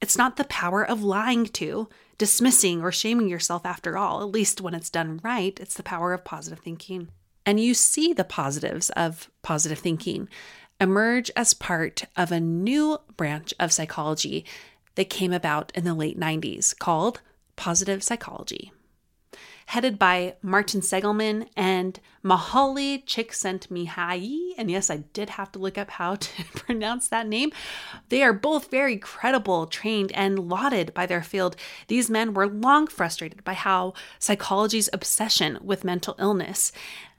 It's 0.00 0.16
not 0.16 0.36
the 0.36 0.44
power 0.44 0.86
of 0.86 1.02
lying 1.02 1.46
to, 1.46 1.88
dismissing, 2.16 2.80
or 2.82 2.92
shaming 2.92 3.28
yourself 3.28 3.66
after 3.66 3.98
all, 3.98 4.22
at 4.22 4.28
least 4.28 4.60
when 4.60 4.74
it's 4.74 4.90
done 4.90 5.20
right. 5.24 5.58
It's 5.60 5.74
the 5.74 5.82
power 5.82 6.12
of 6.12 6.24
positive 6.24 6.60
thinking. 6.60 7.08
And 7.44 7.58
you 7.58 7.74
see 7.74 8.12
the 8.12 8.24
positives 8.24 8.90
of 8.90 9.28
positive 9.42 9.80
thinking 9.80 10.28
emerge 10.80 11.30
as 11.34 11.54
part 11.54 12.04
of 12.16 12.30
a 12.30 12.38
new 12.38 12.98
branch 13.16 13.52
of 13.58 13.72
psychology 13.72 14.44
that 14.94 15.10
came 15.10 15.32
about 15.32 15.72
in 15.74 15.82
the 15.82 15.94
late 15.94 16.18
90s 16.18 16.78
called 16.78 17.20
positive 17.56 18.04
psychology 18.04 18.70
headed 19.68 19.98
by 19.98 20.34
Martin 20.40 20.80
Seligman 20.80 21.46
and 21.54 22.00
Mihaly 22.24 23.04
Csikszentmihalyi. 23.04 24.52
And 24.56 24.70
yes, 24.70 24.88
I 24.88 25.04
did 25.12 25.28
have 25.28 25.52
to 25.52 25.58
look 25.58 25.76
up 25.76 25.90
how 25.90 26.14
to 26.14 26.44
pronounce 26.54 27.08
that 27.08 27.28
name. 27.28 27.52
They 28.08 28.22
are 28.22 28.32
both 28.32 28.70
very 28.70 28.96
credible, 28.96 29.66
trained, 29.66 30.10
and 30.12 30.38
lauded 30.38 30.94
by 30.94 31.04
their 31.04 31.22
field. 31.22 31.54
These 31.88 32.08
men 32.08 32.32
were 32.32 32.46
long 32.46 32.86
frustrated 32.86 33.44
by 33.44 33.52
how 33.52 33.92
psychology's 34.18 34.88
obsession 34.90 35.58
with 35.60 35.84
mental 35.84 36.16
illness 36.18 36.72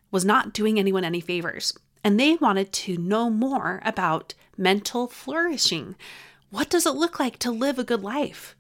was 0.09 0.25
not 0.25 0.51
doing 0.51 0.79
anyone 0.79 1.05
any 1.05 1.21
favors. 1.21 1.77
And 2.03 2.19
they 2.19 2.33
wanted 2.33 2.73
to 2.73 2.97
know 2.97 3.29
more 3.29 3.79
about 3.85 4.33
mental 4.57 5.05
flourishing. 5.05 5.95
What 6.49 6.71
does 6.71 6.88
it 6.88 6.95
look 6.95 7.19
like 7.19 7.38
to 7.39 7.51
live 7.51 7.77
a 7.77 7.83
good 7.83 8.01
life? 8.01 8.55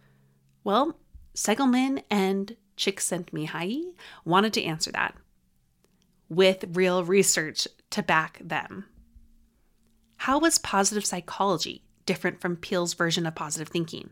Well, 0.63 0.95
Seligman 1.33 2.03
and 2.11 2.55
Csikszentmihalyi 2.79 3.93
wanted 4.23 4.53
to 4.53 4.63
answer 4.63 4.91
that 4.93 5.13
with 6.29 6.63
real 6.77 7.03
research 7.03 7.67
to 7.89 8.01
back 8.01 8.39
them. 8.41 8.85
How 10.17 10.39
was 10.39 10.57
positive 10.57 11.05
psychology 11.05 11.83
different 12.05 12.39
from 12.39 12.55
Peale's 12.55 12.93
version 12.93 13.25
of 13.25 13.35
positive 13.35 13.67
thinking? 13.67 14.11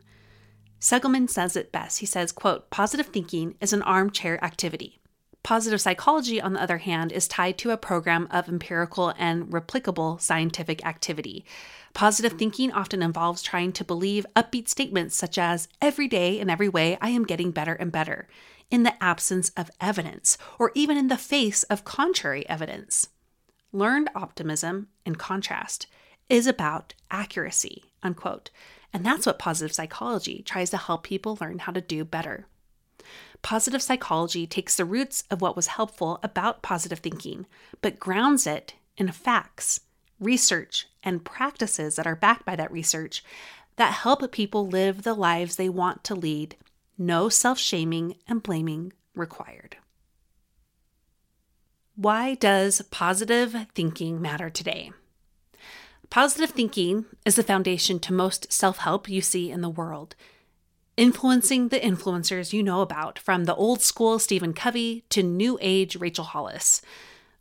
Seligman 0.79 1.29
says 1.29 1.55
it 1.55 1.71
best. 1.71 1.99
He 1.99 2.05
says, 2.05 2.31
quote, 2.31 2.69
positive 2.69 3.07
thinking 3.07 3.55
is 3.61 3.71
an 3.71 3.81
armchair 3.83 4.43
activity. 4.43 4.99
Positive 5.47 5.79
psychology, 5.79 6.41
on 6.41 6.51
the 6.51 6.61
other 6.61 6.79
hand, 6.79 7.13
is 7.13 7.25
tied 7.25 7.57
to 7.57 7.71
a 7.71 7.77
program 7.77 8.27
of 8.31 8.49
empirical 8.49 9.13
and 9.17 9.45
replicable 9.45 10.19
scientific 10.19 10.85
activity. 10.85 11.45
Positive 11.93 12.33
thinking 12.33 12.69
often 12.73 13.01
involves 13.01 13.41
trying 13.41 13.71
to 13.71 13.85
believe 13.85 14.25
upbeat 14.35 14.67
statements 14.67 15.15
such 15.15 15.37
as, 15.37 15.69
every 15.81 16.09
day 16.09 16.37
in 16.37 16.49
every 16.49 16.67
way, 16.67 16.97
I 16.99 17.11
am 17.11 17.23
getting 17.23 17.51
better 17.51 17.75
and 17.75 17.93
better 17.93 18.27
in 18.69 18.83
the 18.83 19.01
absence 19.01 19.51
of 19.55 19.71
evidence, 19.79 20.37
or 20.59 20.73
even 20.75 20.97
in 20.97 21.07
the 21.07 21.15
face 21.15 21.63
of 21.63 21.85
contrary 21.85 22.45
evidence. 22.49 23.07
Learned 23.71 24.09
optimism, 24.13 24.89
in 25.05 25.15
contrast, 25.15 25.87
is 26.27 26.45
about 26.45 26.93
accuracy, 27.09 27.85
unquote. 28.03 28.49
And 28.91 29.05
that's 29.05 29.25
what 29.25 29.39
positive 29.39 29.73
psychology 29.73 30.43
tries 30.45 30.71
to 30.71 30.77
help 30.77 31.03
people 31.03 31.37
learn 31.39 31.59
how 31.59 31.71
to 31.71 31.79
do 31.79 32.03
better. 32.03 32.47
Positive 33.41 33.81
psychology 33.81 34.47
takes 34.47 34.75
the 34.75 34.85
roots 34.85 35.23
of 35.29 35.41
what 35.41 35.55
was 35.55 35.67
helpful 35.67 36.19
about 36.23 36.61
positive 36.61 36.99
thinking, 36.99 37.45
but 37.81 37.99
grounds 37.99 38.47
it 38.47 38.73
in 38.97 39.11
facts, 39.11 39.81
research, 40.19 40.87
and 41.03 41.23
practices 41.23 41.95
that 41.95 42.07
are 42.07 42.15
backed 42.15 42.45
by 42.45 42.55
that 42.55 42.71
research 42.71 43.23
that 43.77 43.93
help 43.93 44.31
people 44.31 44.67
live 44.67 45.03
the 45.03 45.13
lives 45.13 45.55
they 45.55 45.69
want 45.69 46.03
to 46.03 46.15
lead 46.15 46.55
no 46.97 47.29
self 47.29 47.59
shaming 47.59 48.15
and 48.27 48.41
blaming 48.41 48.91
required. 49.15 49.77
Why 51.95 52.35
does 52.35 52.81
positive 52.91 53.55
thinking 53.73 54.21
matter 54.21 54.49
today? 54.49 54.91
Positive 56.09 56.49
thinking 56.49 57.05
is 57.25 57.35
the 57.35 57.43
foundation 57.43 57.99
to 57.99 58.13
most 58.13 58.51
self 58.51 58.77
help 58.77 59.09
you 59.09 59.21
see 59.21 59.51
in 59.51 59.61
the 59.61 59.69
world, 59.69 60.15
influencing 60.97 61.69
the 61.69 61.79
influencers 61.79 62.51
you 62.51 62.63
know 62.63 62.81
about, 62.81 63.19
from 63.19 63.45
the 63.45 63.55
old 63.55 63.81
school 63.81 64.19
Stephen 64.19 64.53
Covey 64.53 65.05
to 65.09 65.23
new 65.23 65.57
age 65.61 65.95
Rachel 65.95 66.25
Hollis. 66.25 66.81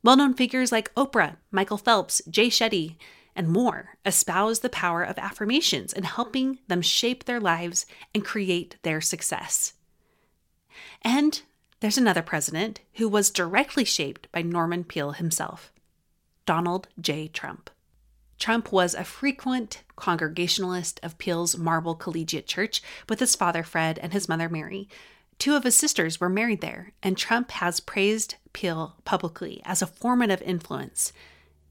Well 0.03 0.17
known 0.17 0.35
figures 0.35 0.71
like 0.71 0.95
Oprah, 0.95 1.37
Michael 1.51 1.79
Phelps, 1.79 2.23
Jay 2.29 2.49
Shetty, 2.49 2.97
and 3.35 3.49
more 3.49 3.97
espouse 4.05 4.61
the 4.61 4.69
power 4.69 5.03
of 5.03 5.19
affirmations 5.19 5.93
in 5.93 6.05
helping 6.05 6.59
them 6.69 6.83
shape 6.83 7.25
their 7.25 7.41
lives 7.41 7.87
and 8.15 8.25
create 8.25 8.77
their 8.83 9.01
success. 9.01 9.73
And 11.03 11.43
there's 11.81 11.99
another 11.99 12.23
president 12.23 12.81
who 12.95 13.09
was 13.09 13.31
directly 13.31 13.85
shaped 13.85 14.31
by 14.33 14.43
Norman 14.43 14.85
Peale 14.85 15.13
himself 15.13 15.73
Donald 16.47 16.89
J. 17.01 17.29
Trump. 17.29 17.71
Trump 18.39 18.71
was 18.71 18.95
a 18.95 19.05
frequent 19.05 19.83
congregationalist 19.97 21.01
of 21.03 21.19
Peale's 21.19 21.57
Marble 21.57 21.95
Collegiate 21.95 22.47
Church 22.47 22.83
with 23.09 23.21
his 23.21 23.35
father 23.35 23.63
Fred 23.63 23.99
and 23.99 24.13
his 24.13 24.29
mother 24.29 24.49
Mary. 24.49 24.89
Two 25.39 25.55
of 25.55 25.65
his 25.65 25.75
sisters 25.75 26.21
were 26.21 26.29
married 26.29 26.61
there, 26.61 26.93
and 27.03 27.17
Trump 27.17 27.51
has 27.53 27.81
praised 27.81 28.37
Peale 28.53 28.97
publicly 29.05 29.61
as 29.65 29.83
a 29.83 29.87
formative 29.87 30.43
influence 30.43 31.13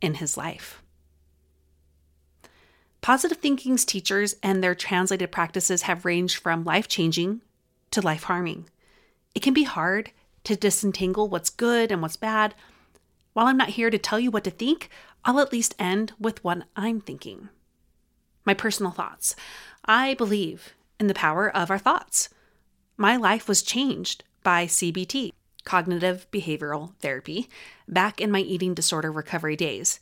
in 0.02 0.16
his 0.16 0.38
life. 0.38 0.82
Positive 3.02 3.38
thinking's 3.38 3.86
teachers 3.86 4.36
and 4.42 4.64
their 4.64 4.74
translated 4.74 5.32
practices 5.32 5.84
have 5.84 6.06
ranged 6.06 6.38
from 6.38 6.64
life 6.64 6.88
changing 6.88 7.42
to 7.92 8.02
life 8.02 8.24
harming. 8.24 8.68
It 9.36 9.42
can 9.44 9.54
be 9.54 9.64
hard 9.64 10.12
to 10.46 10.56
disentangle 10.56 11.28
what's 11.28 11.50
good 11.50 11.92
and 11.92 12.02
what's 12.02 12.18
bad. 12.18 12.56
While 13.34 13.48
I'm 13.48 13.58
not 13.58 13.70
here 13.70 13.90
to 13.90 13.98
tell 13.98 14.20
you 14.20 14.32
what 14.32 14.44
to 14.46 14.52
think, 14.52 14.90
I'll 15.26 15.40
at 15.40 15.52
least 15.52 15.74
end 15.80 16.14
with 16.20 16.44
what 16.44 16.64
I'm 16.76 17.02
thinking. 17.02 17.50
My 18.46 18.54
personal 18.54 18.92
thoughts. 18.92 19.36
I 19.84 20.14
believe 20.14 20.76
in 21.00 21.08
the 21.08 21.16
power 21.16 21.50
of 21.50 21.72
our 21.72 21.80
thoughts. 21.80 22.30
My 22.96 23.18
life 23.18 23.48
was 23.48 23.64
changed 23.64 24.24
by 24.44 24.68
CBT, 24.68 25.32
cognitive 25.64 26.28
behavioral 26.32 26.94
therapy, 27.00 27.50
back 27.88 28.22
in 28.22 28.32
my 28.32 28.40
eating 28.40 28.76
disorder 28.76 29.12
recovery 29.12 29.56
days. 29.56 30.00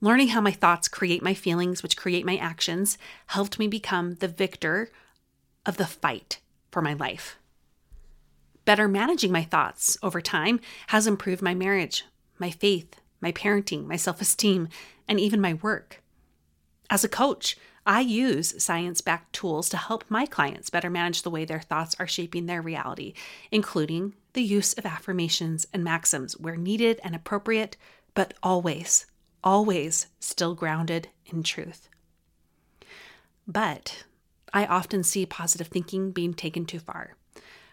Learning 0.00 0.28
how 0.28 0.40
my 0.40 0.52
thoughts 0.52 0.88
create 0.88 1.22
my 1.22 1.34
feelings, 1.34 1.82
which 1.82 1.96
create 1.96 2.24
my 2.24 2.36
actions, 2.36 2.96
helped 3.26 3.58
me 3.58 3.66
become 3.66 4.14
the 4.14 4.28
victor 4.28 4.90
of 5.66 5.76
the 5.76 5.86
fight 5.86 6.40
for 6.70 6.80
my 6.80 6.94
life. 6.94 7.36
Better 8.64 8.86
managing 8.86 9.32
my 9.32 9.42
thoughts 9.42 9.98
over 10.02 10.20
time 10.20 10.60
has 10.88 11.08
improved 11.08 11.42
my 11.42 11.54
marriage, 11.54 12.04
my 12.38 12.50
faith, 12.50 12.94
my 13.22 13.32
parenting, 13.32 13.86
my 13.86 13.96
self 13.96 14.20
esteem, 14.20 14.68
and 15.08 15.18
even 15.18 15.40
my 15.40 15.54
work. 15.54 16.02
As 16.90 17.04
a 17.04 17.08
coach, 17.08 17.56
I 17.86 18.00
use 18.00 18.62
science 18.62 19.00
backed 19.00 19.32
tools 19.32 19.70
to 19.70 19.78
help 19.78 20.04
my 20.08 20.26
clients 20.26 20.68
better 20.68 20.90
manage 20.90 21.22
the 21.22 21.30
way 21.30 21.44
their 21.46 21.60
thoughts 21.60 21.96
are 21.98 22.06
shaping 22.06 22.44
their 22.44 22.60
reality, 22.60 23.14
including 23.50 24.14
the 24.34 24.42
use 24.42 24.74
of 24.74 24.84
affirmations 24.84 25.66
and 25.72 25.82
maxims 25.82 26.38
where 26.38 26.56
needed 26.56 27.00
and 27.02 27.14
appropriate, 27.14 27.76
but 28.14 28.34
always 28.42 29.06
always 29.44 30.06
still 30.20 30.54
grounded 30.54 31.08
in 31.26 31.42
truth. 31.42 31.88
But 33.46 34.04
I 34.52 34.66
often 34.66 35.02
see 35.02 35.26
positive 35.26 35.68
thinking 35.68 36.12
being 36.12 36.34
taken 36.34 36.64
too 36.66 36.78
far. 36.78 37.16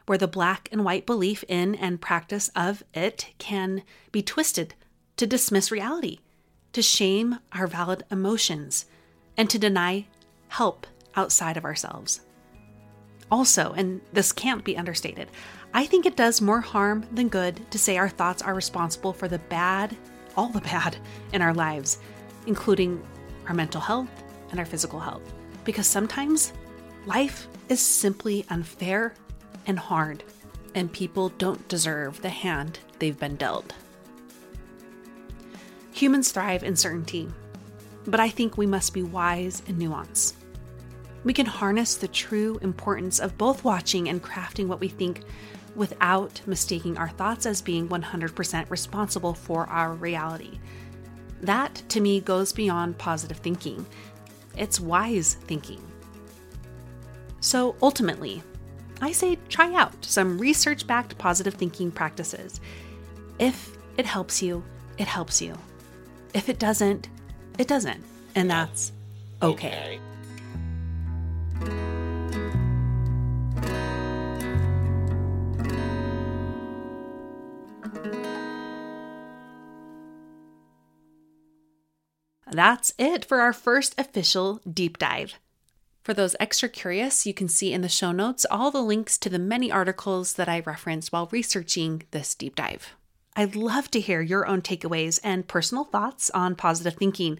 where 0.05 0.17
the 0.17 0.27
black 0.27 0.67
and 0.71 0.83
white 0.83 1.05
belief 1.05 1.43
in 1.47 1.75
and 1.75 2.01
practice 2.01 2.49
of 2.55 2.81
it 2.95 3.27
can 3.37 3.83
be 4.11 4.23
twisted 4.23 4.73
to 5.19 5.27
dismiss 5.27 5.69
reality, 5.69 6.19
to 6.71 6.81
shame 6.81 7.39
our 7.51 7.67
valid 7.67 8.05
emotions, 8.09 8.85
and 9.35 9.49
to 9.49 9.59
deny 9.59 10.07
help 10.47 10.87
outside 11.13 11.57
of 11.57 11.65
ourselves. 11.65 12.21
Also, 13.29 13.73
and 13.73 13.99
this 14.13 14.31
can't 14.31 14.63
be 14.63 14.77
understated, 14.77 15.27
I 15.73 15.85
think 15.85 16.05
it 16.05 16.15
does 16.15 16.39
more 16.39 16.61
harm 16.61 17.05
than 17.11 17.27
good 17.27 17.69
to 17.71 17.77
say 17.77 17.97
our 17.97 18.07
thoughts 18.07 18.41
are 18.41 18.53
responsible 18.53 19.11
for 19.11 19.27
the 19.27 19.39
bad, 19.39 19.93
all 20.37 20.47
the 20.47 20.61
bad, 20.61 20.95
in 21.33 21.41
our 21.41 21.53
lives, 21.53 21.99
including 22.47 23.05
our 23.45 23.53
mental 23.53 23.81
health 23.81 24.23
and 24.51 24.59
our 24.59 24.65
physical 24.65 25.01
health. 25.01 25.33
Because 25.65 25.85
sometimes 25.85 26.53
life 27.05 27.49
is 27.67 27.81
simply 27.81 28.45
unfair 28.49 29.13
and 29.67 29.77
hard, 29.77 30.23
and 30.75 30.89
people 30.93 31.27
don't 31.37 31.67
deserve 31.67 32.21
the 32.21 32.29
hand 32.29 32.79
they've 32.99 33.19
been 33.19 33.35
dealt. 33.35 33.73
Humans 35.99 36.31
thrive 36.31 36.63
in 36.63 36.77
certainty, 36.77 37.27
but 38.05 38.21
I 38.21 38.29
think 38.29 38.57
we 38.57 38.65
must 38.65 38.93
be 38.93 39.03
wise 39.03 39.61
in 39.67 39.77
nuance. 39.77 40.33
We 41.25 41.33
can 41.33 41.45
harness 41.45 41.97
the 41.97 42.07
true 42.07 42.57
importance 42.61 43.19
of 43.19 43.37
both 43.37 43.65
watching 43.65 44.07
and 44.07 44.23
crafting 44.23 44.67
what 44.67 44.79
we 44.79 44.87
think 44.87 45.23
without 45.75 46.39
mistaking 46.45 46.97
our 46.97 47.09
thoughts 47.09 47.45
as 47.45 47.61
being 47.61 47.89
100% 47.89 48.69
responsible 48.69 49.33
for 49.33 49.65
our 49.65 49.91
reality. 49.91 50.57
That, 51.41 51.83
to 51.89 51.99
me, 51.99 52.21
goes 52.21 52.53
beyond 52.53 52.97
positive 52.97 53.39
thinking. 53.39 53.85
It's 54.55 54.79
wise 54.79 55.33
thinking. 55.47 55.85
So 57.41 57.75
ultimately, 57.81 58.41
I 59.01 59.11
say 59.11 59.37
try 59.49 59.73
out 59.73 60.05
some 60.05 60.39
research 60.39 60.87
backed 60.87 61.17
positive 61.17 61.55
thinking 61.55 61.91
practices. 61.91 62.61
If 63.37 63.77
it 63.97 64.05
helps 64.05 64.41
you, 64.41 64.63
it 64.97 65.07
helps 65.07 65.41
you. 65.41 65.57
If 66.33 66.49
it 66.49 66.59
doesn't, 66.59 67.09
it 67.57 67.67
doesn't. 67.67 68.03
And 68.35 68.49
that's 68.49 68.91
okay. 69.41 69.99
That's 82.51 82.93
it 82.97 83.23
for 83.23 83.39
our 83.39 83.53
first 83.53 83.95
official 83.97 84.59
deep 84.69 84.97
dive. 84.97 85.39
For 86.03 86.13
those 86.13 86.35
extra 86.39 86.67
curious, 86.67 87.25
you 87.25 87.33
can 87.33 87.47
see 87.47 87.71
in 87.71 87.81
the 87.81 87.89
show 87.89 88.11
notes 88.11 88.45
all 88.49 88.71
the 88.71 88.81
links 88.81 89.17
to 89.19 89.29
the 89.29 89.39
many 89.39 89.71
articles 89.71 90.33
that 90.33 90.49
I 90.49 90.61
referenced 90.61 91.11
while 91.11 91.29
researching 91.31 92.03
this 92.11 92.33
deep 92.35 92.55
dive. 92.55 92.95
I'd 93.35 93.55
love 93.55 93.89
to 93.91 93.99
hear 93.99 94.21
your 94.21 94.47
own 94.47 94.61
takeaways 94.61 95.19
and 95.23 95.47
personal 95.47 95.83
thoughts 95.83 96.29
on 96.31 96.55
positive 96.55 96.95
thinking. 96.95 97.39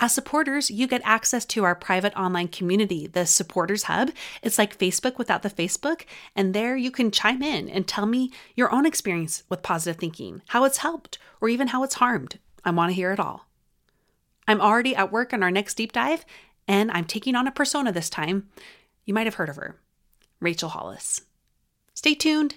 As 0.00 0.12
supporters, 0.12 0.70
you 0.70 0.86
get 0.86 1.02
access 1.04 1.44
to 1.46 1.64
our 1.64 1.74
private 1.74 2.16
online 2.16 2.48
community, 2.48 3.08
the 3.08 3.26
Supporters 3.26 3.84
Hub. 3.84 4.10
It's 4.42 4.56
like 4.58 4.78
Facebook 4.78 5.18
without 5.18 5.42
the 5.42 5.50
Facebook, 5.50 6.04
and 6.36 6.54
there 6.54 6.76
you 6.76 6.92
can 6.92 7.10
chime 7.10 7.42
in 7.42 7.68
and 7.68 7.86
tell 7.86 8.06
me 8.06 8.30
your 8.54 8.72
own 8.72 8.86
experience 8.86 9.42
with 9.48 9.62
positive 9.62 9.98
thinking, 9.98 10.42
how 10.48 10.64
it's 10.64 10.78
helped, 10.78 11.18
or 11.40 11.48
even 11.48 11.68
how 11.68 11.82
it's 11.82 11.96
harmed. 11.96 12.38
I 12.64 12.70
want 12.70 12.90
to 12.90 12.94
hear 12.94 13.12
it 13.12 13.18
all. 13.18 13.48
I'm 14.46 14.60
already 14.60 14.94
at 14.94 15.10
work 15.10 15.32
on 15.32 15.42
our 15.42 15.50
next 15.50 15.74
deep 15.74 15.92
dive, 15.92 16.24
and 16.68 16.92
I'm 16.92 17.04
taking 17.04 17.34
on 17.34 17.48
a 17.48 17.52
persona 17.52 17.90
this 17.90 18.08
time. 18.08 18.48
You 19.04 19.14
might 19.14 19.26
have 19.26 19.34
heard 19.34 19.48
of 19.48 19.56
her 19.56 19.80
Rachel 20.40 20.68
Hollis. 20.68 21.22
Stay 21.94 22.14
tuned. 22.14 22.54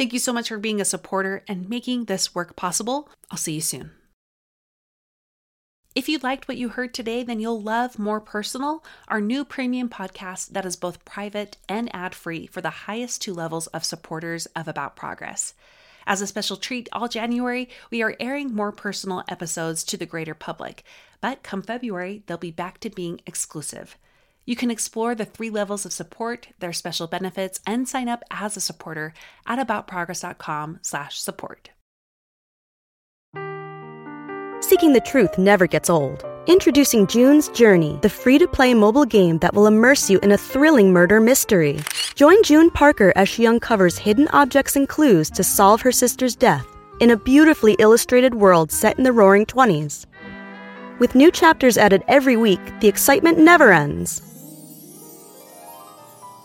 Thank 0.00 0.14
you 0.14 0.18
so 0.18 0.32
much 0.32 0.48
for 0.48 0.56
being 0.56 0.80
a 0.80 0.86
supporter 0.86 1.44
and 1.46 1.68
making 1.68 2.06
this 2.06 2.34
work 2.34 2.56
possible. 2.56 3.10
I'll 3.30 3.36
see 3.36 3.52
you 3.52 3.60
soon. 3.60 3.90
If 5.94 6.08
you 6.08 6.16
liked 6.16 6.48
what 6.48 6.56
you 6.56 6.70
heard 6.70 6.94
today, 6.94 7.22
then 7.22 7.38
you'll 7.38 7.60
love 7.60 7.98
More 7.98 8.18
Personal, 8.18 8.82
our 9.08 9.20
new 9.20 9.44
premium 9.44 9.90
podcast 9.90 10.52
that 10.52 10.64
is 10.64 10.74
both 10.74 11.04
private 11.04 11.58
and 11.68 11.94
ad 11.94 12.14
free 12.14 12.46
for 12.46 12.62
the 12.62 12.70
highest 12.88 13.20
two 13.20 13.34
levels 13.34 13.66
of 13.66 13.84
supporters 13.84 14.46
of 14.56 14.66
About 14.66 14.96
Progress. 14.96 15.52
As 16.06 16.22
a 16.22 16.26
special 16.26 16.56
treat, 16.56 16.88
all 16.92 17.06
January, 17.06 17.68
we 17.90 18.00
are 18.00 18.16
airing 18.18 18.54
more 18.54 18.72
personal 18.72 19.22
episodes 19.28 19.84
to 19.84 19.98
the 19.98 20.06
greater 20.06 20.32
public. 20.32 20.82
But 21.20 21.42
come 21.42 21.60
February, 21.60 22.22
they'll 22.24 22.38
be 22.38 22.50
back 22.50 22.80
to 22.80 22.88
being 22.88 23.20
exclusive. 23.26 23.98
You 24.46 24.56
can 24.56 24.70
explore 24.70 25.14
the 25.14 25.24
three 25.24 25.50
levels 25.50 25.86
of 25.86 25.92
support, 25.92 26.48
their 26.58 26.72
special 26.72 27.06
benefits, 27.06 27.60
and 27.66 27.88
sign 27.88 28.08
up 28.08 28.24
as 28.30 28.56
a 28.56 28.60
supporter 28.60 29.12
at 29.46 29.64
aboutprogress.com/support. 29.64 31.70
Seeking 34.62 34.92
the 34.92 35.00
truth 35.00 35.38
never 35.38 35.66
gets 35.66 35.90
old. 35.90 36.24
Introducing 36.46 37.06
June's 37.06 37.48
Journey, 37.48 37.98
the 38.02 38.08
free-to-play 38.08 38.74
mobile 38.74 39.04
game 39.04 39.38
that 39.38 39.54
will 39.54 39.66
immerse 39.66 40.10
you 40.10 40.18
in 40.20 40.32
a 40.32 40.38
thrilling 40.38 40.92
murder 40.92 41.20
mystery. 41.20 41.80
Join 42.14 42.42
June 42.42 42.70
Parker 42.70 43.12
as 43.16 43.28
she 43.28 43.46
uncovers 43.46 43.98
hidden 43.98 44.28
objects 44.28 44.76
and 44.76 44.88
clues 44.88 45.30
to 45.30 45.44
solve 45.44 45.80
her 45.82 45.92
sister's 45.92 46.36
death 46.36 46.66
in 47.00 47.10
a 47.10 47.16
beautifully 47.16 47.74
illustrated 47.78 48.34
world 48.34 48.70
set 48.70 48.98
in 48.98 49.04
the 49.04 49.12
roaring 49.12 49.46
20s. 49.46 50.06
With 50.98 51.14
new 51.14 51.30
chapters 51.30 51.78
added 51.78 52.04
every 52.08 52.36
week, 52.36 52.60
the 52.80 52.88
excitement 52.88 53.38
never 53.38 53.72
ends. 53.72 54.22